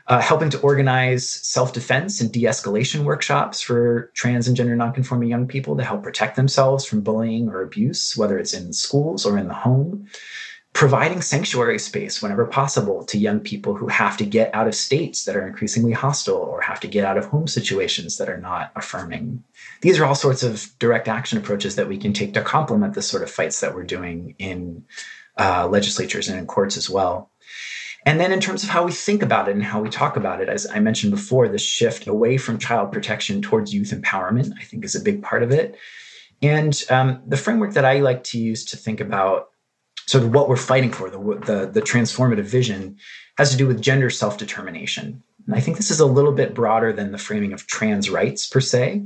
Uh, 0.10 0.20
helping 0.20 0.50
to 0.50 0.60
organize 0.62 1.30
self-defense 1.30 2.20
and 2.20 2.32
de-escalation 2.32 3.04
workshops 3.04 3.62
for 3.62 4.12
trans 4.16 4.48
and 4.48 4.58
gender 4.58 4.76
nonconforming 4.76 5.30
young 5.30 5.48
people 5.48 5.78
to 5.78 5.84
help 5.84 6.02
protect 6.02 6.36
themselves 6.36 6.84
from 6.84 7.02
bullying 7.02 7.48
or 7.48 7.62
abuse, 7.62 8.18
whether 8.18 8.40
it's 8.40 8.56
in 8.56 8.74
schools 8.74 9.24
or 9.24 9.38
in 9.38 9.48
the 9.48 9.54
home 9.54 10.08
providing 10.74 11.22
sanctuary 11.22 11.80
space 11.80 12.22
whenever 12.22 12.46
possible 12.46 13.04
to 13.04 13.18
young 13.18 13.40
people 13.40 13.76
who 13.76 13.88
have 13.88 14.16
to 14.18 14.26
get 14.26 14.54
out 14.54 14.68
of 14.68 14.76
states 14.76 15.26
that 15.26 15.36
are 15.36 15.48
increasingly 15.48 15.92
hostile 15.92 16.38
or 16.38 16.62
have 16.62 16.80
to 16.80 16.88
get 16.88 17.04
out 17.04 17.18
of 17.18 17.26
home 17.26 17.48
situations 17.48 18.18
that 18.18 18.30
are 18.30 18.38
not 18.38 18.72
affirming. 18.76 19.44
These 19.82 20.00
are 20.00 20.06
all 20.06 20.16
sorts 20.16 20.44
of 20.44 20.70
direct 20.80 21.08
action 21.08 21.38
approaches 21.38 21.76
that 21.76 21.88
we 21.88 21.98
can 21.98 22.14
take 22.14 22.34
to 22.34 22.42
complement 22.42 22.94
the 22.94 23.02
sort 23.02 23.24
of 23.24 23.32
fights 23.32 23.60
that 23.62 23.74
we're 23.74 23.84
doing 23.84 24.36
in 24.38 24.86
uh, 25.38 25.68
legislatures 25.68 26.30
and 26.30 26.38
in 26.38 26.46
courts 26.46 26.78
as 26.78 26.90
well. 26.90 27.29
And 28.10 28.20
then, 28.20 28.32
in 28.32 28.40
terms 28.40 28.64
of 28.64 28.70
how 28.70 28.84
we 28.84 28.92
think 28.92 29.22
about 29.22 29.48
it 29.50 29.52
and 29.52 29.64
how 29.64 29.80
we 29.80 29.88
talk 29.88 30.18
about 30.18 30.42
it, 30.42 30.50
as 30.50 30.66
I 30.66 30.80
mentioned 30.80 31.12
before, 31.12 31.48
the 31.48 31.60
shift 31.60 32.08
away 32.08 32.40
from 32.40 32.58
child 32.58 32.92
protection 32.92 33.40
towards 33.40 33.72
youth 33.72 33.92
empowerment, 33.92 34.52
I 34.60 34.64
think, 34.64 34.84
is 34.84 34.96
a 34.96 35.00
big 35.00 35.22
part 35.22 35.44
of 35.44 35.52
it. 35.52 35.78
And 36.42 36.84
um, 36.90 37.22
the 37.28 37.38
framework 37.38 37.74
that 37.74 37.86
I 37.86 38.00
like 38.00 38.24
to 38.24 38.40
use 38.40 38.66
to 38.66 38.78
think 38.78 39.00
about 39.00 39.50
sort 40.08 40.24
of 40.24 40.34
what 40.34 40.50
we're 40.50 40.56
fighting 40.56 40.92
for, 40.92 41.12
the, 41.12 41.20
the, 41.20 41.70
the 41.72 41.82
transformative 41.84 42.46
vision, 42.46 42.98
has 43.38 43.52
to 43.52 43.58
do 43.58 43.68
with 43.68 43.80
gender 43.80 44.10
self 44.10 44.40
determination. 44.40 45.22
And 45.46 45.56
I 45.56 45.60
think 45.60 45.78
this 45.78 45.92
is 45.92 46.00
a 46.00 46.08
little 46.08 46.34
bit 46.34 46.56
broader 46.56 46.92
than 46.92 47.12
the 47.12 47.20
framing 47.20 47.54
of 47.54 47.68
trans 47.68 48.10
rights 48.10 48.48
per 48.48 48.60
se. 48.60 49.06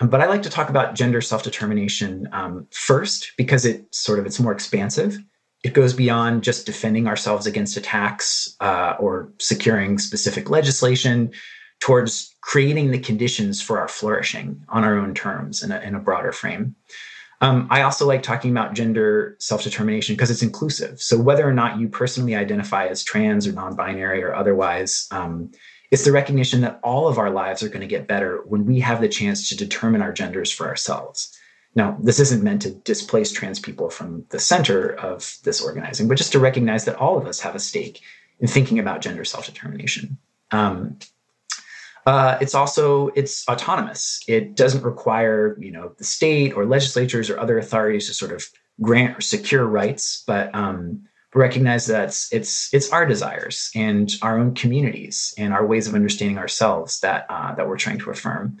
Um, 0.00 0.10
but 0.10 0.20
I 0.20 0.26
like 0.26 0.42
to 0.42 0.50
talk 0.50 0.68
about 0.68 0.94
gender 0.94 1.22
self 1.22 1.42
determination 1.42 2.28
um, 2.32 2.66
first 2.70 3.32
because 3.38 3.64
it 3.64 3.94
sort 3.94 4.18
of 4.18 4.26
it's 4.26 4.38
more 4.38 4.52
expansive. 4.52 5.16
It 5.62 5.74
goes 5.74 5.92
beyond 5.94 6.42
just 6.42 6.66
defending 6.66 7.06
ourselves 7.06 7.46
against 7.46 7.76
attacks 7.76 8.56
uh, 8.60 8.94
or 8.98 9.32
securing 9.38 9.98
specific 9.98 10.50
legislation 10.50 11.32
towards 11.80 12.34
creating 12.40 12.90
the 12.90 12.98
conditions 12.98 13.60
for 13.60 13.78
our 13.78 13.88
flourishing 13.88 14.64
on 14.68 14.84
our 14.84 14.98
own 14.98 15.14
terms 15.14 15.62
in 15.62 15.72
a, 15.72 15.80
in 15.80 15.94
a 15.94 16.00
broader 16.00 16.32
frame. 16.32 16.74
Um, 17.40 17.66
I 17.70 17.82
also 17.82 18.06
like 18.06 18.22
talking 18.22 18.52
about 18.52 18.74
gender 18.74 19.36
self 19.40 19.64
determination 19.64 20.14
because 20.14 20.30
it's 20.30 20.44
inclusive. 20.44 21.02
So, 21.02 21.18
whether 21.18 21.46
or 21.46 21.52
not 21.52 21.80
you 21.80 21.88
personally 21.88 22.36
identify 22.36 22.86
as 22.86 23.02
trans 23.02 23.48
or 23.48 23.52
non 23.52 23.74
binary 23.74 24.22
or 24.22 24.32
otherwise, 24.32 25.08
um, 25.10 25.50
it's 25.90 26.04
the 26.04 26.12
recognition 26.12 26.60
that 26.60 26.78
all 26.84 27.08
of 27.08 27.18
our 27.18 27.30
lives 27.30 27.62
are 27.62 27.68
going 27.68 27.80
to 27.80 27.86
get 27.88 28.06
better 28.06 28.42
when 28.46 28.64
we 28.64 28.78
have 28.78 29.00
the 29.00 29.08
chance 29.08 29.48
to 29.48 29.56
determine 29.56 30.02
our 30.02 30.12
genders 30.12 30.52
for 30.52 30.68
ourselves. 30.68 31.36
Now, 31.74 31.96
this 32.00 32.20
isn't 32.20 32.42
meant 32.42 32.62
to 32.62 32.70
displace 32.70 33.32
trans 33.32 33.58
people 33.58 33.88
from 33.88 34.24
the 34.28 34.38
center 34.38 34.94
of 34.96 35.38
this 35.44 35.62
organizing, 35.62 36.06
but 36.06 36.18
just 36.18 36.32
to 36.32 36.38
recognize 36.38 36.84
that 36.84 36.96
all 36.96 37.16
of 37.16 37.26
us 37.26 37.40
have 37.40 37.54
a 37.54 37.58
stake 37.60 38.02
in 38.40 38.46
thinking 38.46 38.78
about 38.78 39.00
gender 39.00 39.24
self 39.24 39.46
determination. 39.46 40.18
Um, 40.50 40.98
uh, 42.04 42.36
it's 42.40 42.54
also 42.54 43.08
it's 43.08 43.48
autonomous. 43.48 44.20
It 44.26 44.56
doesn't 44.56 44.82
require 44.82 45.56
you 45.58 45.70
know 45.70 45.92
the 45.96 46.04
state 46.04 46.52
or 46.52 46.66
legislatures 46.66 47.30
or 47.30 47.38
other 47.38 47.58
authorities 47.58 48.08
to 48.08 48.14
sort 48.14 48.32
of 48.32 48.44
grant 48.80 49.16
or 49.16 49.20
secure 49.20 49.64
rights, 49.64 50.24
but 50.26 50.54
um, 50.54 51.04
recognize 51.34 51.86
that 51.86 52.08
it's, 52.08 52.32
it's 52.32 52.74
it's 52.74 52.90
our 52.90 53.06
desires 53.06 53.70
and 53.74 54.12
our 54.20 54.38
own 54.38 54.54
communities 54.54 55.34
and 55.38 55.54
our 55.54 55.66
ways 55.66 55.88
of 55.88 55.94
understanding 55.94 56.38
ourselves 56.38 57.00
that 57.00 57.26
uh, 57.28 57.54
that 57.54 57.68
we're 57.68 57.78
trying 57.78 57.98
to 57.98 58.10
affirm. 58.10 58.58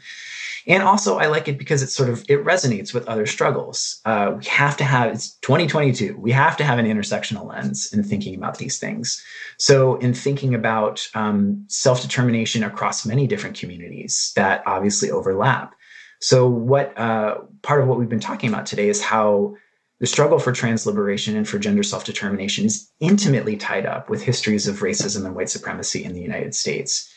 And 0.66 0.82
also, 0.82 1.18
I 1.18 1.26
like 1.26 1.48
it 1.48 1.58
because 1.58 1.82
it 1.82 1.88
sort 1.88 2.08
of 2.08 2.20
it 2.28 2.44
resonates 2.44 2.94
with 2.94 3.06
other 3.08 3.26
struggles. 3.26 4.00
Uh, 4.04 4.34
we 4.38 4.44
have 4.46 4.76
to 4.78 4.84
have 4.84 5.12
it's 5.12 5.32
2022. 5.38 6.16
We 6.16 6.30
have 6.32 6.56
to 6.58 6.64
have 6.64 6.78
an 6.78 6.86
intersectional 6.86 7.46
lens 7.46 7.92
in 7.92 8.04
thinking 8.04 8.34
about 8.34 8.58
these 8.58 8.78
things. 8.78 9.22
So, 9.58 9.96
in 9.96 10.14
thinking 10.14 10.54
about 10.54 11.06
um, 11.14 11.64
self 11.68 12.00
determination 12.00 12.62
across 12.62 13.04
many 13.04 13.26
different 13.26 13.58
communities 13.58 14.32
that 14.36 14.62
obviously 14.66 15.10
overlap. 15.10 15.74
So, 16.20 16.48
what 16.48 16.96
uh, 16.96 17.38
part 17.62 17.82
of 17.82 17.88
what 17.88 17.98
we've 17.98 18.08
been 18.08 18.20
talking 18.20 18.48
about 18.48 18.66
today 18.66 18.88
is 18.88 19.02
how 19.02 19.56
the 20.02 20.08
struggle 20.08 20.40
for 20.40 20.50
trans 20.50 20.84
liberation 20.84 21.36
and 21.36 21.48
for 21.48 21.60
gender 21.60 21.84
self 21.84 22.04
determination 22.04 22.64
is 22.64 22.90
intimately 22.98 23.56
tied 23.56 23.86
up 23.86 24.10
with 24.10 24.20
histories 24.20 24.66
of 24.66 24.80
racism 24.80 25.24
and 25.24 25.36
white 25.36 25.48
supremacy 25.48 26.02
in 26.02 26.12
the 26.12 26.20
United 26.20 26.56
States. 26.56 27.08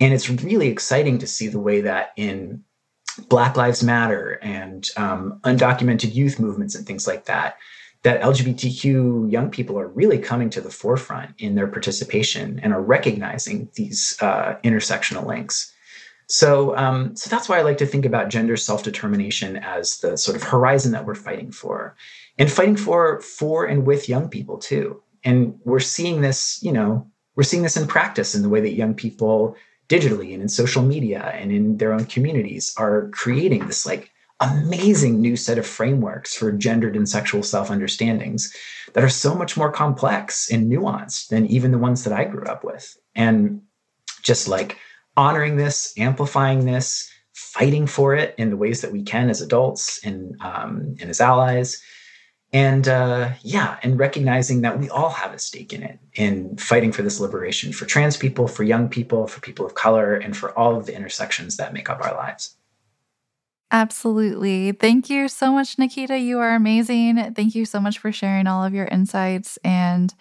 And 0.00 0.14
it's 0.14 0.30
really 0.30 0.68
exciting 0.68 1.18
to 1.18 1.26
see 1.26 1.48
the 1.48 1.60
way 1.60 1.82
that 1.82 2.12
in 2.16 2.64
Black 3.28 3.58
Lives 3.58 3.82
Matter 3.82 4.38
and 4.40 4.88
um, 4.96 5.38
undocumented 5.44 6.14
youth 6.14 6.40
movements 6.40 6.74
and 6.74 6.86
things 6.86 7.06
like 7.06 7.26
that, 7.26 7.58
that 8.04 8.22
LGBTQ 8.22 9.30
young 9.30 9.50
people 9.50 9.78
are 9.78 9.88
really 9.88 10.18
coming 10.18 10.48
to 10.48 10.62
the 10.62 10.70
forefront 10.70 11.34
in 11.36 11.56
their 11.56 11.66
participation 11.66 12.58
and 12.62 12.72
are 12.72 12.80
recognizing 12.80 13.68
these 13.74 14.16
uh, 14.22 14.54
intersectional 14.64 15.26
links. 15.26 15.74
So, 16.30 16.76
um, 16.76 17.16
so 17.16 17.28
that's 17.28 17.48
why 17.48 17.58
I 17.58 17.62
like 17.62 17.78
to 17.78 17.86
think 17.86 18.06
about 18.06 18.28
gender 18.28 18.56
self 18.56 18.84
determination 18.84 19.56
as 19.56 19.98
the 19.98 20.16
sort 20.16 20.36
of 20.36 20.44
horizon 20.44 20.92
that 20.92 21.04
we're 21.04 21.16
fighting 21.16 21.50
for, 21.50 21.96
and 22.40 22.50
fighting 22.50 22.74
for 22.74 23.20
for 23.20 23.66
and 23.66 23.86
with 23.86 24.08
young 24.08 24.28
people 24.28 24.58
too. 24.58 25.00
And 25.22 25.60
we're 25.64 25.78
seeing 25.78 26.22
this, 26.22 26.58
you 26.62 26.72
know, 26.72 27.06
we're 27.36 27.44
seeing 27.44 27.62
this 27.62 27.76
in 27.76 27.86
practice 27.86 28.34
in 28.34 28.42
the 28.42 28.48
way 28.48 28.60
that 28.62 28.74
young 28.74 28.94
people 28.94 29.54
digitally 29.88 30.32
and 30.32 30.42
in 30.42 30.48
social 30.48 30.82
media 30.82 31.30
and 31.34 31.52
in 31.52 31.76
their 31.76 31.92
own 31.92 32.06
communities 32.06 32.74
are 32.78 33.08
creating 33.10 33.66
this 33.66 33.84
like 33.84 34.10
amazing 34.40 35.20
new 35.20 35.36
set 35.36 35.58
of 35.58 35.66
frameworks 35.66 36.34
for 36.34 36.50
gendered 36.50 36.96
and 36.96 37.08
sexual 37.08 37.42
self 37.42 37.70
understandings 37.70 38.56
that 38.94 39.04
are 39.04 39.10
so 39.10 39.34
much 39.34 39.56
more 39.56 39.70
complex 39.70 40.50
and 40.50 40.72
nuanced 40.72 41.28
than 41.28 41.46
even 41.46 41.72
the 41.72 41.78
ones 41.78 42.04
that 42.04 42.12
I 42.12 42.24
grew 42.24 42.44
up 42.44 42.64
with. 42.64 42.96
And 43.14 43.60
just 44.22 44.48
like 44.48 44.78
honoring 45.14 45.56
this, 45.56 45.92
amplifying 45.98 46.64
this, 46.64 47.10
fighting 47.34 47.86
for 47.86 48.14
it 48.14 48.34
in 48.38 48.48
the 48.48 48.56
ways 48.56 48.80
that 48.80 48.92
we 48.92 49.02
can 49.02 49.28
as 49.28 49.42
adults 49.42 50.00
and, 50.04 50.40
um, 50.40 50.96
and 51.00 51.10
as 51.10 51.20
allies, 51.20 51.82
and 52.52 52.88
uh, 52.88 53.30
yeah 53.42 53.78
and 53.82 53.98
recognizing 53.98 54.62
that 54.62 54.78
we 54.78 54.88
all 54.90 55.10
have 55.10 55.32
a 55.32 55.38
stake 55.38 55.72
in 55.72 55.82
it 55.82 55.98
in 56.14 56.56
fighting 56.56 56.92
for 56.92 57.02
this 57.02 57.20
liberation 57.20 57.72
for 57.72 57.86
trans 57.86 58.16
people 58.16 58.48
for 58.48 58.64
young 58.64 58.88
people 58.88 59.26
for 59.26 59.40
people 59.40 59.64
of 59.64 59.74
color 59.74 60.14
and 60.14 60.36
for 60.36 60.56
all 60.58 60.76
of 60.76 60.86
the 60.86 60.94
intersections 60.94 61.56
that 61.56 61.72
make 61.72 61.88
up 61.88 62.04
our 62.04 62.14
lives. 62.14 62.56
Absolutely. 63.72 64.72
Thank 64.72 65.08
you 65.08 65.28
so 65.28 65.52
much 65.52 65.78
nikita. 65.78 66.18
You 66.18 66.40
are 66.40 66.56
amazing. 66.56 67.34
Thank 67.34 67.54
you 67.54 67.64
so 67.64 67.78
much 67.78 68.00
for 68.00 68.10
sharing 68.10 68.48
all 68.48 68.64
of 68.64 68.74
your 68.74 68.86
insights 68.86 69.58
and 69.62 70.12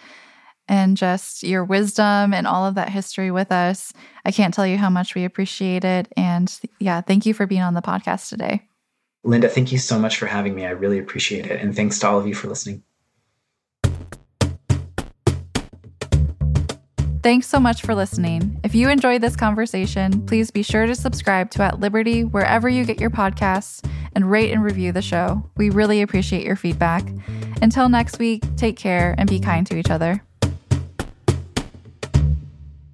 and 0.68 0.96
just 0.96 1.42
your 1.42 1.65
wisdom 1.65 2.32
and 2.32 2.46
all 2.46 2.68
of 2.68 2.76
that 2.76 2.89
history 2.89 3.32
with 3.32 3.52
us. 3.52 3.92
I 4.24 4.32
can't 4.32 4.54
tell 4.54 4.68
you 4.68 4.78
how 4.78 4.92
much 4.92 5.15
we 5.15 5.26
appreciate 5.26 5.84
it. 5.84 6.12
And 6.15 6.60
yeah 6.80 7.02
thank 7.02 7.26
you 7.26 7.34
for 7.34 7.48
being 7.48 7.63
on 7.63 7.74
the 7.74 7.82
podcast 7.82 8.30
today 8.30 8.69
Linda, 9.24 9.50
thank 9.50 9.72
you 9.72 9.78
so 9.78 10.00
much 10.00 10.18
for 10.18 10.28
having 10.28 10.56
me. 10.56 10.66
I 10.66 10.72
really 10.72 11.00
appreciate 11.00 11.46
it. 11.46 11.62
And 11.62 11.76
thanks 11.76 12.00
to 12.00 12.08
all 12.08 12.20
of 12.20 12.28
you 12.28 12.34
for 12.34 12.48
listening. 12.48 12.84
Thanks 17.22 17.48
so 17.48 17.60
much 17.60 17.82
for 17.82 17.94
listening. 17.94 18.62
If 18.64 18.74
you 18.74 18.90
enjoyed 18.90 19.22
this 19.22 19.36
conversation, 19.36 20.26
please 20.26 20.52
be 20.52 20.64
sure 20.64 20.86
to 20.86 20.96
subscribe 20.96 21.52
to 21.52 21.64
At 21.64 21.82
Liberty 21.82 22.24
wherever 22.24 22.70
you 22.70 22.86
get 22.86 23.02
your 23.02 23.10
podcasts 23.10 23.86
and 24.16 24.32
rate 24.32 24.54
and 24.54 24.64
review 24.64 24.94
the 24.94 25.02
show. 25.02 25.44
We 25.58 25.70
really 25.70 26.02
appreciate 26.02 26.46
your 26.46 26.56
feedback. 26.56 27.04
Until 27.62 27.90
next 27.90 28.20
week, 28.20 28.44
take 28.56 28.78
care 28.78 29.16
and 29.18 29.30
be 29.30 29.40
kind 29.40 29.68
to 29.68 29.78
each 29.78 29.92
other. 29.92 30.24